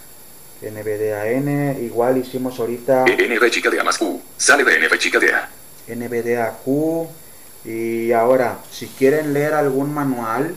NVDAN. 0.61 1.83
Igual 1.83 2.17
hicimos 2.17 2.59
ahorita 2.59 3.05
NF 3.05 3.49
chica 3.49 3.69
de 3.69 3.79
A 3.79 3.83
más 3.83 4.01
U. 4.01 4.21
Sale 4.37 4.63
de 4.63 4.79
NF 4.79 4.97
chica 4.97 5.19
de 5.19 5.31
A. 5.31 5.49
NVDAQ. 5.87 7.24
Y 7.65 8.11
ahora, 8.11 8.59
si 8.71 8.87
quieren 8.87 9.33
leer 9.33 9.53
algún 9.53 9.93
manual 9.93 10.53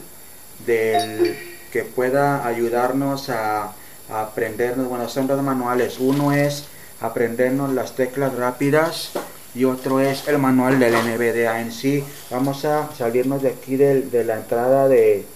del 0.67 1.37
que 1.73 1.83
pueda 1.83 2.47
ayudarnos 2.47 3.31
a, 3.31 3.73
aprendernos, 4.11 4.88
bueno, 4.88 5.09
son 5.09 5.27
dos 5.27 5.43
manuales. 5.43 5.99
Uno 5.99 6.33
es 6.33 6.65
aprendernos 7.00 7.73
las 7.73 7.95
teclas 7.95 8.35
rápidas 8.35 9.12
y 9.55 9.65
otro 9.65 10.00
es 10.00 10.27
el 10.29 10.38
manual 10.38 10.79
del 10.79 10.95
NVDA 10.95 11.61
en 11.61 11.73
sí. 11.73 12.05
Vamos 12.31 12.65
a 12.65 12.88
salirnos 12.97 13.43
de 13.43 13.50
aquí 13.50 13.77
de, 13.77 14.25
la 14.25 14.37
entrada 14.37 14.88
de, 14.88 15.27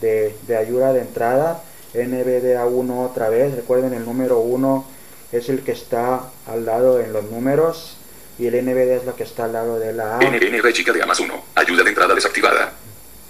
de, 0.00 0.34
de 0.46 0.56
ayuda 0.56 0.92
de 0.92 1.00
entrada. 1.00 1.62
NVDA 1.94 2.66
1 2.66 3.02
otra 3.02 3.28
vez. 3.28 3.54
Recuerden, 3.54 3.92
el 3.94 4.04
número 4.04 4.40
1 4.40 4.84
es 5.32 5.48
el 5.48 5.60
que 5.60 5.72
está 5.72 6.22
al 6.46 6.64
lado 6.64 7.00
en 7.00 7.12
los 7.12 7.24
números 7.30 7.95
y 8.38 8.46
el 8.46 8.64
NVDA 8.64 8.96
es 8.96 9.04
lo 9.04 9.16
que 9.16 9.22
está 9.22 9.44
al 9.44 9.52
lado 9.52 9.78
de 9.78 9.92
la 9.92 10.18
A. 10.18 10.20
NF 10.20 10.72
chica 10.72 10.92
de 10.92 11.02
A 11.02 11.06
más 11.06 11.20
1. 11.20 11.44
Ayuda 11.54 11.82
de 11.82 11.88
entrada 11.90 12.14
desactivada. 12.14 12.72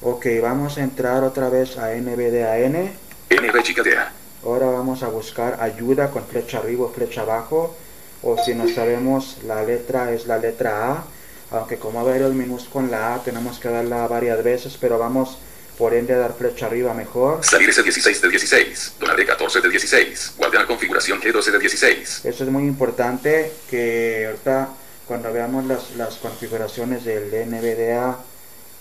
Ok, 0.02 0.26
vamos 0.42 0.78
a 0.78 0.82
entrar 0.82 1.22
otra 1.24 1.48
vez 1.48 1.78
a 1.78 1.94
NVDAN. 1.94 2.92
NF 3.30 3.62
chica 3.62 3.82
de 3.82 3.96
A. 3.96 4.12
Ahora 4.44 4.66
vamos 4.66 5.02
a 5.02 5.08
buscar 5.08 5.58
ayuda 5.60 6.10
con 6.10 6.24
flecha 6.26 6.58
arriba 6.58 6.86
o 6.86 6.92
flecha 6.92 7.22
abajo. 7.22 7.76
O 8.22 8.36
si 8.42 8.54
no 8.54 8.68
sabemos, 8.68 9.38
la 9.44 9.62
letra 9.62 10.12
es 10.12 10.26
la 10.26 10.38
letra 10.38 10.92
A. 10.92 11.04
Aunque 11.50 11.76
como 11.76 12.00
hay 12.00 12.06
varios 12.06 12.34
menús 12.34 12.64
con 12.64 12.90
la 12.90 13.14
A, 13.14 13.22
tenemos 13.22 13.58
que 13.58 13.68
darla 13.68 14.08
varias 14.08 14.42
veces, 14.42 14.76
pero 14.80 14.98
vamos 14.98 15.38
por 15.78 15.94
ende 15.94 16.14
a 16.14 16.18
dar 16.18 16.34
flecha 16.34 16.66
arriba 16.66 16.94
mejor. 16.94 17.44
Salir 17.44 17.68
ese 17.68 17.82
16 17.82 18.22
de 18.22 18.28
16. 18.28 18.94
Donar 18.98 19.16
de 19.16 19.26
14 19.26 19.60
de 19.60 19.68
16. 19.68 20.34
Guardar 20.38 20.66
configuración 20.66 21.20
G12 21.20 21.52
de 21.52 21.58
16. 21.58 22.24
Eso 22.24 22.44
es 22.44 22.50
muy 22.50 22.64
importante 22.64 23.52
que 23.70 24.26
ahorita 24.26 24.70
cuando 25.06 25.32
veamos 25.32 25.66
las, 25.66 25.96
las 25.96 26.16
configuraciones 26.16 27.04
del 27.04 27.30
NVDA, 27.48 28.18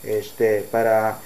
este, 0.03 0.61
para 0.61 1.17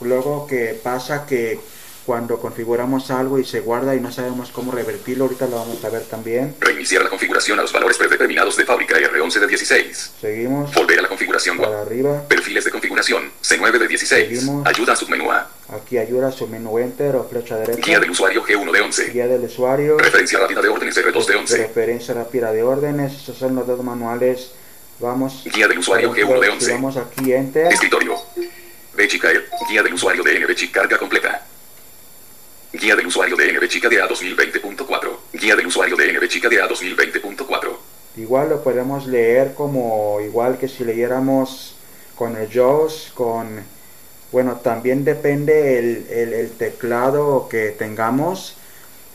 luego 0.00 0.46
que 0.46 0.78
pasa 0.82 1.26
que 1.26 1.60
cuando 2.04 2.38
configuramos 2.38 3.10
algo 3.10 3.38
y 3.38 3.44
se 3.44 3.60
guarda 3.60 3.94
y 3.94 4.00
no 4.00 4.12
sabemos 4.12 4.50
cómo 4.50 4.72
revertirlo, 4.72 5.24
ahorita 5.24 5.46
lo 5.46 5.56
vamos 5.56 5.82
a 5.84 5.88
ver 5.88 6.02
también. 6.02 6.54
Reiniciar 6.60 7.02
la 7.02 7.08
configuración 7.08 7.58
a 7.58 7.62
los 7.62 7.72
valores 7.72 7.96
predeterminados 7.96 8.56
de 8.56 8.66
fábrica 8.66 8.96
R11 8.98 9.40
de 9.40 9.46
16. 9.46 10.12
Seguimos 10.20 10.74
Volver 10.74 10.98
a 10.98 11.02
la 11.02 11.08
configuración 11.08 11.56
para 11.56 11.80
arriba. 11.80 12.22
Perfiles 12.28 12.64
de 12.64 12.70
configuración. 12.70 13.30
C9 13.42 13.78
de 13.78 13.88
16. 13.88 14.28
Seguimos. 14.28 14.66
Ayuda 14.66 14.92
a 14.92 14.96
submenú 14.96 15.30
A. 15.30 15.48
Aquí 15.70 15.96
ayuda 15.96 16.30
su 16.30 16.46
menú 16.46 16.78
enter 16.78 17.16
o 17.16 17.24
flecha 17.24 17.56
derecha. 17.56 17.80
Guía 17.80 17.98
del 17.98 18.10
usuario 18.10 18.44
G1 18.44 18.70
de 18.70 18.80
11. 18.82 19.10
Guía 19.10 19.26
del 19.26 19.44
usuario. 19.44 19.96
Referencia 19.96 20.38
rápida 20.38 20.60
de 20.60 20.68
órdenes 20.68 20.96
R2 20.96 21.26
de 21.26 21.36
11. 21.36 21.58
Referencia 21.58 22.14
rápida 22.14 22.52
de 22.52 22.62
órdenes. 22.62 23.14
Estos 23.14 23.38
son 23.38 23.54
los 23.54 23.66
dos 23.66 23.82
manuales. 23.82 24.52
Vamos. 25.00 25.42
Guía 25.52 25.66
del 25.66 25.78
usuario 25.78 26.08
por 26.08 26.18
ejemplo, 26.18 26.36
G1 26.36 26.40
de 26.40 26.46
si 26.46 26.52
11. 26.52 26.72
vamos 26.72 26.96
aquí 26.98 27.32
enter. 27.32 27.72
Escritorio. 27.72 28.14
B 28.94 29.08
chica 29.08 29.32
E. 29.32 29.40
Guía 29.70 29.82
del 29.82 29.94
usuario 29.94 30.22
de 30.22 30.38
NB 30.38 30.54
chica 30.54 30.82
carga 30.82 30.98
completa. 30.98 31.46
Guía 32.74 32.96
del 32.96 33.06
usuario 33.06 33.36
de 33.36 33.52
NB 33.52 33.68
chica 33.68 33.88
de 33.88 34.02
A 34.02 34.08
2020.4. 34.08 35.08
Guía 35.34 35.56
del 35.56 35.66
usuario 35.66 35.96
de 35.96 36.12
NB 36.12 36.48
de 36.50 36.60
A 36.62 36.68
2020.4. 36.68 37.68
Igual 38.16 38.48
lo 38.48 38.62
podemos 38.62 39.06
leer 39.06 39.54
como 39.54 40.18
igual 40.20 40.58
que 40.58 40.68
si 40.68 40.84
leyéramos 40.84 41.76
con 42.16 42.36
el 42.36 42.48
JAWS, 42.48 43.12
con 43.14 43.60
bueno 44.32 44.56
también 44.62 45.04
depende 45.04 45.78
el, 45.78 46.06
el- 46.10 46.32
el 46.32 46.50
teclado 46.52 47.48
que 47.48 47.70
tengamos. 47.70 48.56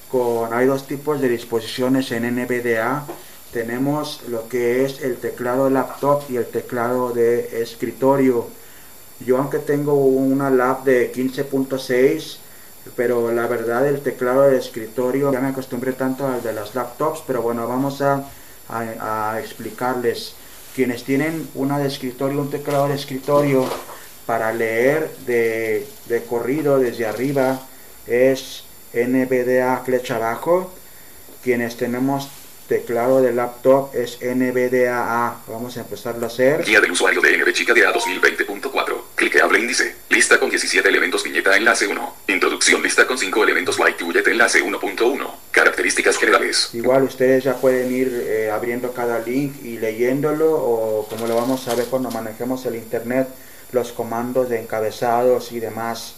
Con 0.10 0.53
hay 0.53 0.65
dos 0.65 0.88
tipos 0.88 1.21
de 1.21 1.29
disposiciones 1.29 2.12
en 2.12 2.23
NVDA. 2.36 3.05
Tenemos 3.53 4.21
lo 4.27 4.47
que 4.47 4.86
es 4.86 5.01
el 5.01 5.17
teclado 5.17 5.69
laptop 5.69 6.23
y 6.29 6.38
el 6.38 6.45
teclado 6.47 7.12
de 7.13 7.62
escritorio. 7.62 8.47
Yo 9.25 9.38
aunque 9.38 9.60
tengo 9.60 9.93
una 9.95 10.49
lap 10.49 10.84
de 10.86 11.12
15.6 11.12 12.38
pero 12.95 13.32
la 13.32 13.47
verdad 13.47 13.88
el 13.88 14.02
teclado 14.02 14.43
de 14.43 14.58
escritorio 14.58 15.32
ya 15.32 15.39
me 15.39 15.49
acostumbré 15.49 15.93
tanto 15.93 16.28
al 16.28 16.41
de 16.41 16.54
las 16.54 16.75
laptops 16.75 17.23
pero 17.25 17.41
bueno 17.41 17.67
vamos 17.67 18.02
a, 18.02 18.23
explicarles. 19.39 20.36
Quienes 20.75 21.04
tienen 21.04 21.49
una 21.56 21.80
de 21.80 21.88
escritorio 21.88 22.39
un 22.39 22.52
teclado 22.52 22.88
de 22.88 22.95
escritorio 22.95 23.67
para 24.25 24.54
leer 24.54 25.10
de, 25.25 25.88
corrido 26.30 26.78
desde 26.78 27.08
arriba 27.08 27.60
es 28.06 28.63
NVDA 28.93 29.82
flecha 29.84 30.17
abajo. 30.17 30.71
Quienes 31.43 31.78
tenemos 31.78 32.30
teclado 32.67 33.21
de 33.21 33.34
laptop 33.34 33.89
es 33.95 34.19
NVDA 34.21 35.38
vamos 35.47 35.75
a 35.78 35.82
empezarlo 35.82 36.25
a 36.25 36.28
hacer. 36.28 36.63
Guía 36.63 36.80
del 36.80 36.91
usuario 36.91 37.19
de 37.21 37.38
NB 37.38 37.52
chica 37.54 37.73
de 37.73 37.86
A 37.86 37.93
2020.4. 37.93 38.48
Cliqueable 39.19 39.60
índice. 39.60 39.95
Lista 40.08 40.39
con 40.39 40.49
17 40.49 40.88
elementos 40.88 41.25
viñeta 41.25 41.58
enlace 41.58 41.86
1. 41.86 42.15
Introducción 42.27 42.82
lista 42.82 43.05
con 43.05 43.17
5 43.17 43.43
elementos 43.43 43.77
white 43.77 44.01
bullet 44.01 44.25
enlace 44.25 44.63
1.1. 44.63 45.29
Características 45.51 46.17
generales. 46.17 46.69
Igual 46.71 47.03
ustedes 47.03 47.43
ya 47.43 47.55
pueden 47.55 47.93
ir 47.93 48.08
eh, 48.25 48.49
abriendo 48.49 48.93
cada 48.93 49.19
link 49.19 49.62
y 49.62 49.77
leyéndolo 49.77 50.49
o 50.49 51.05
como 51.10 51.27
lo 51.27 51.36
vamos 51.36 51.67
a 51.67 51.75
ver 51.75 51.88
cuando 51.88 52.10
manejemos 52.12 52.65
el 52.65 52.75
internet, 52.75 53.27
los 53.73 53.91
comandos 53.91 54.47
de 54.47 54.62
encabezados 54.62 55.51
y 55.51 55.60
demás 55.60 56.15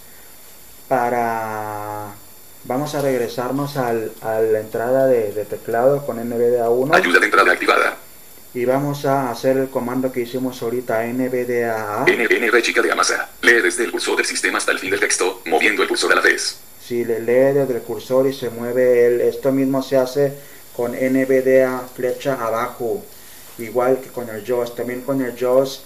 para... 0.87 2.13
Vamos 2.65 2.93
a 2.93 3.01
regresarnos 3.01 3.77
al, 3.77 4.11
a 4.21 4.41
la 4.41 4.59
entrada 4.59 5.07
de, 5.07 5.31
de 5.31 5.45
teclado 5.45 6.05
con 6.05 6.17
NVDA1 6.17 6.95
Ayuda 6.95 7.19
de 7.19 7.25
entrada 7.25 7.51
activada. 7.51 7.97
Y 8.53 8.65
vamos 8.65 9.05
a 9.05 9.31
hacer 9.31 9.57
el 9.57 9.69
comando 9.69 10.11
que 10.11 10.21
hicimos 10.21 10.61
ahorita 10.61 11.05
NVDA. 11.05 12.05
NB 12.05 12.61
chica 12.61 12.81
de 12.81 12.91
Amasa. 12.91 13.29
Lee 13.41 13.61
desde 13.61 13.85
el 13.85 13.91
cursor 13.91 14.17
del 14.17 14.25
sistema 14.25 14.57
hasta 14.57 14.71
el 14.71 14.79
fin 14.79 14.91
del 14.91 14.99
texto, 14.99 15.41
moviendo 15.45 15.81
el 15.83 15.87
cursor 15.87 16.11
a 16.11 16.15
la 16.15 16.21
vez. 16.21 16.59
Si 16.85 17.05
le 17.05 17.21
lee 17.21 17.53
desde 17.53 17.75
el 17.75 17.81
cursor 17.81 18.27
y 18.27 18.33
se 18.33 18.49
mueve 18.49 19.05
el, 19.05 19.21
esto 19.21 19.51
mismo 19.51 19.81
se 19.81 19.97
hace 19.97 20.33
con 20.75 20.91
NVDA 20.91 21.87
flecha 21.95 22.33
abajo, 22.45 23.03
igual 23.57 24.01
que 24.01 24.09
con 24.09 24.29
el 24.29 24.43
JAWS. 24.45 24.75
También 24.75 25.01
con 25.01 25.21
el 25.21 25.37
JAWS, 25.37 25.83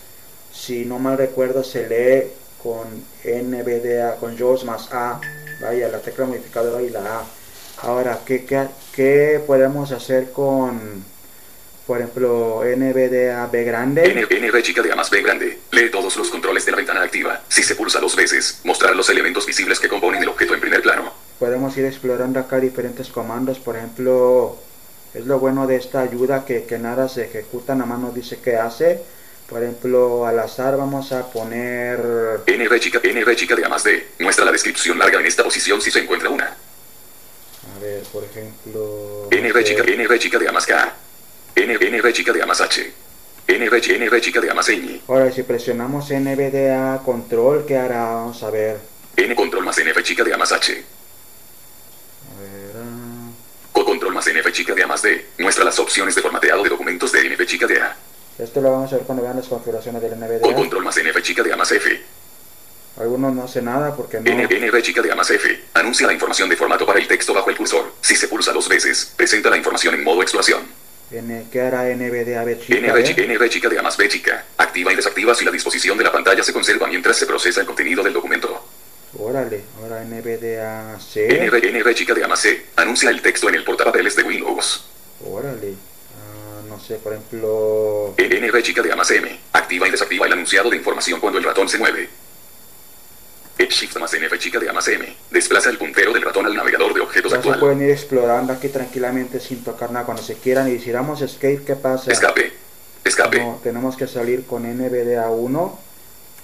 si 0.51 0.86
no 0.86 0.97
mal 0.97 1.17
recuerdo, 1.17 1.63
se 1.63 1.88
lee 1.88 2.32
con 2.63 2.88
NVDA, 3.23 4.15
con 4.15 4.36
JAWS 4.36 4.63
más 4.65 4.89
A, 4.91 5.21
vaya, 5.62 5.88
la 5.89 5.99
tecla 5.99 6.25
modificadora 6.25 6.82
y 6.82 6.89
la 6.89 7.19
A. 7.19 7.25
Ahora, 7.84 8.19
¿qué, 8.25 8.43
qué, 8.45 8.67
qué 8.95 9.43
podemos 9.45 9.91
hacer 9.91 10.32
con, 10.32 11.04
por 11.86 12.00
ejemplo, 12.00 12.62
NVDA 12.65 13.45
B 13.48 13.63
grande? 13.63 14.02
NB 14.13 14.62
chica 14.63 14.82
de 14.82 14.91
A 14.91 14.95
más 14.95 15.10
B 15.10 15.21
grande. 15.21 15.60
Lee 15.71 15.89
todos 15.89 16.15
los 16.17 16.30
controles 16.30 16.65
de 16.65 16.71
la 16.71 16.78
ventana 16.78 17.02
activa. 17.04 17.41
Si 17.48 17.62
se 17.63 17.76
pulsa 17.76 18.00
dos 18.00 18.15
veces, 18.15 18.60
mostrar 18.63 18.95
los 18.95 19.10
elementos 19.10 19.45
visibles 19.45 19.80
que 19.80 19.88
componen 19.88 20.21
el 20.24 20.30
objeto 20.30 20.54
en 20.54 20.62
primer 20.62 20.82
plano. 20.82 21.13
podemos 21.39 21.76
ir 21.78 21.86
explorando 21.86 22.39
acá 22.39 22.60
diferentes 22.60 23.10
comandos 23.10 23.60
por 23.60 23.76
ejemplo 23.76 24.58
es 25.13 25.26
lo 25.26 25.38
bueno 25.38 25.67
de 25.67 25.76
esta 25.76 26.00
ayuda 26.00 26.45
que, 26.45 26.63
que 26.63 26.78
nada 26.80 27.10
se 27.10 27.26
ejecuta 27.26 27.76
nada 27.76 27.88
más 27.88 28.00
nos 28.00 28.15
dice 28.15 28.39
qué 28.41 28.56
hace 28.56 29.02
por 29.50 29.62
ejemplo 29.62 30.26
al 30.26 30.39
azar 30.39 30.78
vamos 30.78 31.12
a 31.12 31.30
poner 31.30 32.00
NB 32.48 32.80
chica, 32.80 33.00
NB 33.04 33.36
chica 33.36 33.54
de 33.56 33.65
A 33.65 33.69
más 33.69 33.84
D. 33.84 34.08
Muestra 34.19 34.45
la 34.45 34.52
descripción 34.54 34.98
larga 34.98 35.19
en 35.19 35.26
esta 35.26 35.43
posición 35.43 35.82
si 35.82 35.91
se 35.91 36.00
encuentra 36.00 36.30
una. 36.30 36.45
a 36.45 37.80
ver 37.82 38.02
por 38.13 38.24
ejemplo 38.24 39.28
NB 39.30 39.63
chica, 39.63 39.84
NB 39.84 40.17
chica 40.17 40.39
de 40.39 40.48
A 40.48 40.52
más 40.54 40.65
K. 40.65 40.93
NB, 41.56 41.82
NB 42.02 42.12
chica 42.13 42.34
de 42.34 42.44
A 42.44 42.46
más 42.46 42.60
H. 42.62 42.91
NB, 43.48 43.74
NB 44.00 44.22
chica 44.22 44.41
de 44.41 44.52
A 44.52 44.54
más 44.54 44.68
ñ. 44.70 45.02
ahora 45.08 45.32
si 45.32 45.44
presionamos 45.44 46.10
NVDA 46.12 47.02
control 47.06 47.65
qué 47.65 47.78
hará 47.78 48.04
vamos 48.15 48.41
a 48.44 48.50
ver 48.50 48.80
N 49.15 49.36
control 49.36 49.63
más 49.63 49.78
NF 49.78 50.02
chica 50.04 50.24
de 50.24 50.34
A 50.34 50.38
más 50.38 50.52
H. 50.52 50.74
a 50.74 52.41
ver 52.41 52.72
ah, 52.76 53.30
Co 53.72 53.86
control 53.86 54.13
más 54.13 54.26
NF 54.28 54.52
chica 54.52 54.74
de 54.74 54.84
A 54.84 54.88
más 54.88 55.02
D. 55.02 55.28
Muestra 55.39 55.63
las 55.63 55.80
opciones 55.80 56.15
de 56.15 56.22
formateado 56.22 56.63
de 56.63 56.70
documentos 56.70 57.12
de 57.12 57.30
NF 57.30 57.46
chica 57.46 57.68
de 57.68 57.82
A. 57.82 57.96
esto 58.39 58.60
lo 58.60 58.72
vamos 58.72 58.91
a 58.91 58.98
ver 58.98 59.06
cuando 59.06 59.24
vean 59.24 59.38
las 59.38 59.48
configuraciones 59.48 60.02
del 60.02 60.12
Co 60.12 60.18
NVDA 60.18 60.56
control 60.56 60.84
más 60.84 60.98
NF 60.98 61.22
chica 61.22 61.41
de 61.44 61.54
A 61.54 61.56
más 61.56 61.72
F. 61.72 62.02
algunos 62.98 63.34
no 63.34 63.44
hace 63.44 63.62
nada 63.62 63.96
porque 63.96 64.20
no 64.20 64.30
NB 64.30 64.82
chica 64.82 65.02
de 65.02 65.12
A 65.12 65.15
más 65.15 65.30
F. 65.30 65.63
Anuncia 65.76 66.06
la 66.08 66.13
información 66.13 66.50
de 66.50 66.58
formato 66.58 66.86
para 66.86 67.00
el 67.00 67.08
texto 67.08 67.34
bajo 67.34 67.50
el 67.50 67.56
cursor. 67.56 67.94
Si 68.02 68.15
se 68.15 68.28
pulsa 68.28 68.52
dos 68.52 68.68
veces, 68.68 69.13
presenta 69.15 69.50
la 69.50 69.58
información 69.58 69.94
en 69.96 70.04
modo 70.04 70.22
exploración. 70.22 70.85
N, 71.19 71.45
¿qué 71.51 71.62
hará 71.62 71.84
NVDA 71.95 72.43
B 72.43 72.60
chica, 72.60 72.80
NB, 72.80 72.97
eh? 72.97 73.04
chi- 73.04 73.28
NB 73.28 73.49
chica 73.49 73.69
de 73.69 73.82
más 73.82 73.97
B 73.97 74.08
chica. 74.10 74.45
Activa 74.58 74.91
y 74.91 74.95
desactiva 74.95 75.34
si 75.34 75.45
la 75.45 75.51
disposición 75.51 75.97
de 75.97 76.04
la 76.04 76.12
pantalla 76.12 76.43
se 76.43 76.54
conserva 76.54 76.88
mientras 76.88 77.17
se 77.17 77.25
procesa 77.25 77.62
el 77.62 77.65
contenido 77.65 78.04
del 78.04 78.13
documento. 78.13 78.65
Órale, 79.17 79.62
ahora 79.82 80.04
NVDA-C. 80.04 81.47
NV, 81.47 81.80
NV 81.80 81.93
chica 81.93 82.13
de 82.13 82.23
ama 82.23 82.36
C. 82.36 82.65
Anuncia 82.75 83.10
el 83.10 83.21
texto 83.21 83.47
en 83.49 83.56
el 83.56 83.63
portapapeles 83.63 84.15
de 84.15 84.23
Windows. 84.23 84.86
Órale. 85.25 85.73
Ah, 86.17 86.62
no 86.67 86.80
sé, 86.80 86.95
por 86.95 87.13
ejemplo... 87.13 88.13
NV 88.17 88.62
chica 88.62 88.82
de 88.82 88.91
ama 88.91 89.04
M. 89.10 89.39
Activa 89.54 89.88
y 89.88 89.91
desactiva 89.91 90.25
el 90.25 90.34
anunciado 90.34 90.69
de 90.69 90.75
información 90.78 91.19
cuando 91.21 91.39
el 91.39 91.45
ratón 91.45 91.69
se 91.69 91.78
mueve. 91.78 92.10
Shift 93.58 93.98
más 93.98 94.13
NF 94.13 94.38
chica 94.38 94.60
de 94.60 94.70
ama 94.70 94.80
M. 94.86 95.15
Desplaza 95.32 95.70
el 95.70 95.78
puntero 95.78 96.13
del 96.13 96.22
ratón 96.22 96.46
al 96.46 96.54
navegador 96.56 96.94
de 96.94 97.02
objetos 97.02 97.32
Ya 97.32 97.36
se 97.38 97.39
actual. 97.39 97.60
pueden 97.60 97.82
ir 97.82 97.89
explorando 97.89 98.54
aquí 98.54 98.70
tranquilamente 98.70 99.39
sin 99.39 99.63
tocar 99.63 99.91
nada 99.91 100.06
cuando 100.06 100.22
se 100.24 100.36
quieran. 100.36 100.74
Y 100.74 100.80
si 100.80 100.91
damos 100.91 101.22
escape, 101.22 101.62
¿qué 101.65 101.76
pasa? 101.76 102.12
Escape. 102.12 102.54
Escape. 103.04 103.39
No, 103.39 103.60
tenemos 103.63 103.96
que 103.96 104.08
salir 104.08 104.46
con 104.46 104.63
NVDA1. 104.63 105.72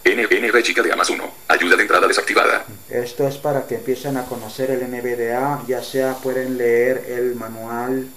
N- 0.03 0.23
NV 0.49 0.63
chica 0.63 0.81
de 0.81 0.91
amas 0.91 1.09
1. 1.09 1.23
Ayuda 1.47 1.75
de 1.75 1.81
entrada 1.83 2.07
desactivada. 2.07 2.65
Esto 2.89 3.27
es 3.27 3.37
para 3.37 3.67
que 3.67 3.75
empiecen 3.75 4.17
a 4.17 4.25
conocer 4.25 4.71
el 4.71 4.81
NVDA, 4.89 5.63
ya 5.67 5.83
sea 5.83 6.15
pueden 6.15 6.57
leer 6.57 7.05
el 7.09 7.35
manual 7.35 8.07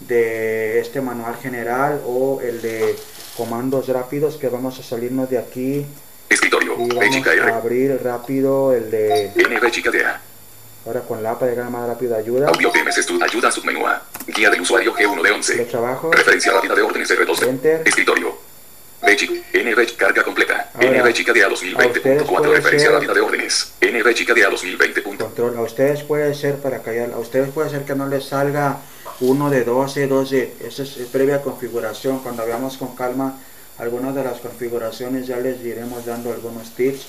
de 0.00 0.80
este 0.80 1.00
manual 1.00 1.36
general 1.36 2.00
o 2.06 2.40
el 2.40 2.62
de 2.62 2.96
comandos 3.36 3.88
rápidos 3.88 4.36
que 4.36 4.48
vamos 4.48 4.78
a 4.78 4.82
salirnos 4.82 5.28
de 5.28 5.38
aquí 5.38 5.84
Escritorio. 6.30 6.76
y 6.78 6.88
vamos 6.94 7.26
a 7.26 7.56
abrir 7.56 8.00
rápido 8.02 8.72
el 8.72 8.90
de 8.90 9.32
ahora 10.86 11.00
con 11.00 11.22
la 11.22 11.38
para 11.38 11.50
llegar 11.50 11.68
más 11.70 11.86
rápido 11.88 12.16
ayuda 12.16 12.48
Audio 12.48 12.70
TMS 12.70 13.02
Studio. 13.02 13.24
Ayuda 13.24 13.50
submenú 13.50 13.86
A. 13.86 14.02
Guía 14.28 14.48
del 14.48 14.60
usuario 14.60 14.94
G1 14.94 15.22
de 15.22 15.30
11. 15.32 15.54
flecha 15.54 15.78
abajo 15.78 16.12
Referencia 16.12 16.52
rápida 16.52 16.74
de 16.74 16.82
órdenes 16.82 17.10
R2. 17.10 17.48
Enter. 17.48 17.82
Escritorio. 17.84 18.38
NV 19.02 19.96
carga 19.96 20.22
completa. 20.22 20.70
NV 20.78 21.12
chica 21.12 21.32
de 21.32 21.42
A 21.42 21.46
a 21.46 21.52
ustedes 21.52 22.22
2020.4. 22.22 22.26
puede 22.26 22.54
Referencia 22.54 22.90
rápida 22.90 23.14
de 23.14 23.20
órdenes. 23.20 23.72
NV 23.80 24.14
chica 24.14 24.32
de 24.34 24.44
A 24.44 24.50
2020. 24.50 25.02
control 25.02 25.56
a 25.58 25.62
ustedes 25.62 26.02
puede 26.04 26.32
ser 26.34 26.56
para 26.56 26.80
callar 26.80 27.10
a 27.12 27.18
ustedes 27.18 27.50
puede 27.50 27.70
ser 27.70 27.84
que 27.84 27.94
no 27.94 28.06
les 28.06 28.24
salga 28.24 28.78
uno 29.20 29.50
de 29.50 29.64
12 29.64 30.06
2 30.06 30.30
de 30.30 30.54
esa 30.64 30.82
es 30.82 30.90
previa 31.12 31.42
configuración 31.42 32.20
cuando 32.20 32.46
veamos 32.46 32.78
con 32.78 32.94
calma 32.94 33.38
algunas 33.80 34.14
de 34.14 34.24
las 34.24 34.38
configuraciones 34.38 35.26
ya 35.26 35.38
les 35.38 35.60
iremos 35.64 36.04
dando 36.06 36.32
algunos 36.32 36.70
tips 36.74 37.06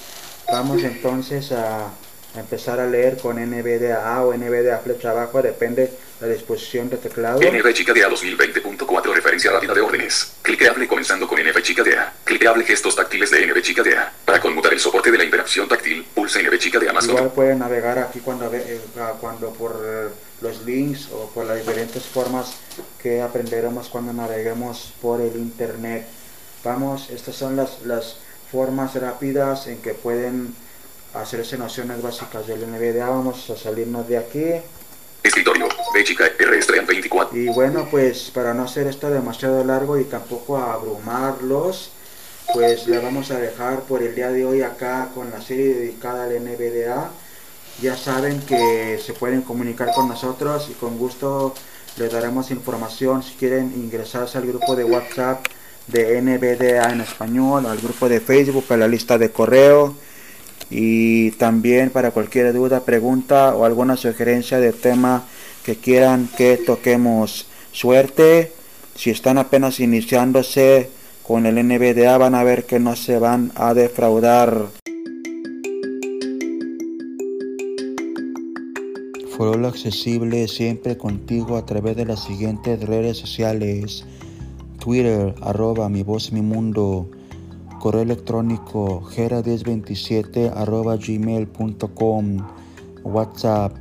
vamos 0.51 0.83
entonces 0.83 1.51
a, 1.51 1.89
empezar 2.35 2.79
a 2.79 2.87
leer 2.87 3.17
con 3.17 3.35
NVDA 3.35 4.23
o 4.23 4.33
NVDA 4.33 4.79
flecha 4.79 5.11
abajo 5.11 5.41
depende 5.41 5.91
la 6.21 6.27
disposición 6.27 6.89
de 6.89 6.97
teclado 6.97 7.41
NV 7.41 7.73
chica 7.73 7.93
de 7.93 8.05
A 8.05 8.09
2020.4 8.09 9.13
referencia 9.13 9.51
rápida 9.51 9.73
de 9.73 9.81
órdenes. 9.81 10.33
Cliqueable 10.41 10.87
comenzando 10.87 11.27
con 11.27 11.39
NV 11.39 11.61
chica 11.61 11.83
de 11.83 11.97
A. 11.97 12.13
Cliqueable 12.23 12.63
gestos 12.63 12.95
táctiles 12.95 13.31
de 13.31 13.45
NV 13.47 13.61
chica 13.61 13.83
de 13.83 13.97
A. 13.97 14.13
Para 14.23 14.39
conmutar 14.39 14.71
el 14.71 14.79
soporte 14.79 15.11
de 15.11 15.17
la 15.17 15.23
interacción 15.23 15.67
táctil, 15.67 16.05
pulsa 16.13 16.39
NV 16.41 16.57
chica 16.57 16.79
de 16.79 16.89
A 16.89 16.93
más 16.93 17.05
Igual 17.05 17.23
control. 17.23 17.35
pueden 17.35 17.59
navegar 17.59 17.99
aquí 17.99 18.19
cuando, 18.19 18.51
eh, 18.53 18.79
cuando 19.19 19.51
por 19.53 19.81
eh, 19.83 20.09
los 20.41 20.63
links 20.65 21.09
o 21.11 21.29
por 21.33 21.45
las 21.45 21.57
diferentes 21.57 22.03
formas 22.03 22.57
que 23.01 23.21
aprenderemos 23.21 23.89
cuando 23.89 24.13
naveguemos 24.13 24.93
por 25.01 25.21
el 25.21 25.35
internet. 25.35 26.05
Vamos, 26.63 27.09
estas 27.09 27.35
son 27.35 27.55
las, 27.55 27.81
las 27.85 28.17
formas 28.51 28.93
rápidas 28.95 29.67
en 29.67 29.81
que 29.81 29.93
pueden 29.93 30.53
hacerse 31.13 31.57
nociones 31.57 32.01
básicas 32.01 32.47
del 32.47 32.69
NVDA. 32.69 33.09
Vamos 33.09 33.49
a 33.49 33.57
salirnos 33.57 34.07
de 34.07 34.17
aquí. 34.17 34.45
Escritorio. 35.23 35.67
V 35.93 36.03
chica 36.03 36.25
R 36.37 36.61
Stream 36.61 36.85
24. 36.85 37.37
Y 37.37 37.47
bueno, 37.47 37.87
pues 37.89 38.31
para 38.31 38.53
no 38.53 38.63
hacer 38.63 38.87
esto 38.87 39.09
demasiado 39.09 39.63
largo 39.63 39.97
y 39.97 40.03
tampoco 40.05 40.57
abrumarlos, 40.57 41.91
pues 42.53 42.87
le 42.87 42.99
vamos 42.99 43.31
a 43.31 43.39
dejar 43.39 43.81
por 43.81 44.03
el 44.03 44.15
día 44.15 44.31
de 44.31 44.45
hoy 44.45 44.61
acá 44.61 45.09
con 45.13 45.31
la 45.31 45.41
serie 45.41 45.73
dedicada 45.73 46.25
al 46.25 46.43
NVDA. 46.43 47.09
Ya 47.81 47.95
saben 47.95 48.41
que 48.41 48.99
se 49.03 49.13
pueden 49.13 49.41
comunicar 49.41 49.91
con 49.95 50.07
nosotros 50.07 50.67
y 50.69 50.73
con 50.73 50.97
gusto 50.97 51.53
les 51.97 52.11
daremos 52.11 52.51
información 52.51 53.23
si 53.23 53.33
quieren 53.35 53.73
ingresarse 53.75 54.37
al 54.37 54.45
grupo 54.45 54.75
de 54.75 54.83
WhatsApp 54.83 55.45
de 55.87 56.21
NVDA 56.21 56.91
en 56.91 57.01
español, 57.01 57.65
al 57.65 57.79
grupo 57.79 58.07
de 58.07 58.19
Facebook, 58.19 58.65
a 58.69 58.77
la 58.77 58.87
lista 58.87 59.17
de 59.17 59.31
correo 59.31 59.95
y 60.69 61.31
también 61.31 61.89
para 61.89 62.11
cualquier 62.11 62.53
duda, 62.53 62.85
pregunta 62.85 63.55
o 63.55 63.65
alguna 63.65 63.97
sugerencia 63.97 64.59
de 64.59 64.71
tema 64.71 65.25
que 65.65 65.75
quieran 65.75 66.29
que 66.37 66.57
toquemos. 66.57 67.47
Suerte, 67.73 68.53
si 68.95 69.09
están 69.09 69.37
apenas 69.37 69.79
iniciándose 69.79 70.89
con 71.23 71.45
el 71.45 71.55
NVDA 71.55 72.17
van 72.17 72.35
a 72.35 72.43
ver 72.43 72.65
que 72.65 72.79
no 72.79 72.95
se 72.95 73.19
van 73.19 73.51
a 73.55 73.73
defraudar. 73.73 74.67
Foro 79.37 79.67
accesible 79.67 80.47
siempre 80.47 80.97
contigo 80.97 81.57
a 81.57 81.65
través 81.65 81.95
de 81.95 82.05
las 82.05 82.23
siguientes 82.23 82.79
redes 82.81 83.17
sociales. 83.17 84.05
Twitter, 84.81 85.35
arroba 85.41 85.89
mi 85.89 86.01
voz 86.01 86.31
mi 86.33 86.41
mundo. 86.41 87.07
Correo 87.79 88.01
electrónico 88.01 89.03
gera1027 89.15 90.51
arroba 90.55 90.97
gmail.com. 90.97 92.37
WhatsApp, 93.03 93.77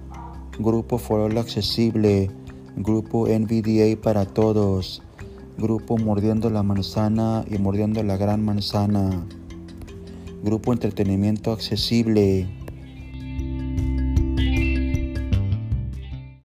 Grupo 0.59 0.99
Foro 0.99 1.41
Accesible. 1.41 2.31
Grupo 2.77 3.27
NVDA 3.27 3.99
para 3.99 4.27
todos. 4.27 5.03
Grupo 5.57 5.97
Mordiendo 5.97 6.51
la 6.51 6.63
Manzana 6.63 7.47
y 7.51 7.57
Mordiendo 7.57 8.03
la 8.03 8.19
Gran 8.19 8.45
Manzana. 8.45 9.25
Grupo 10.43 10.75
Entretenimiento 10.75 11.51
Accesible. 11.51 12.47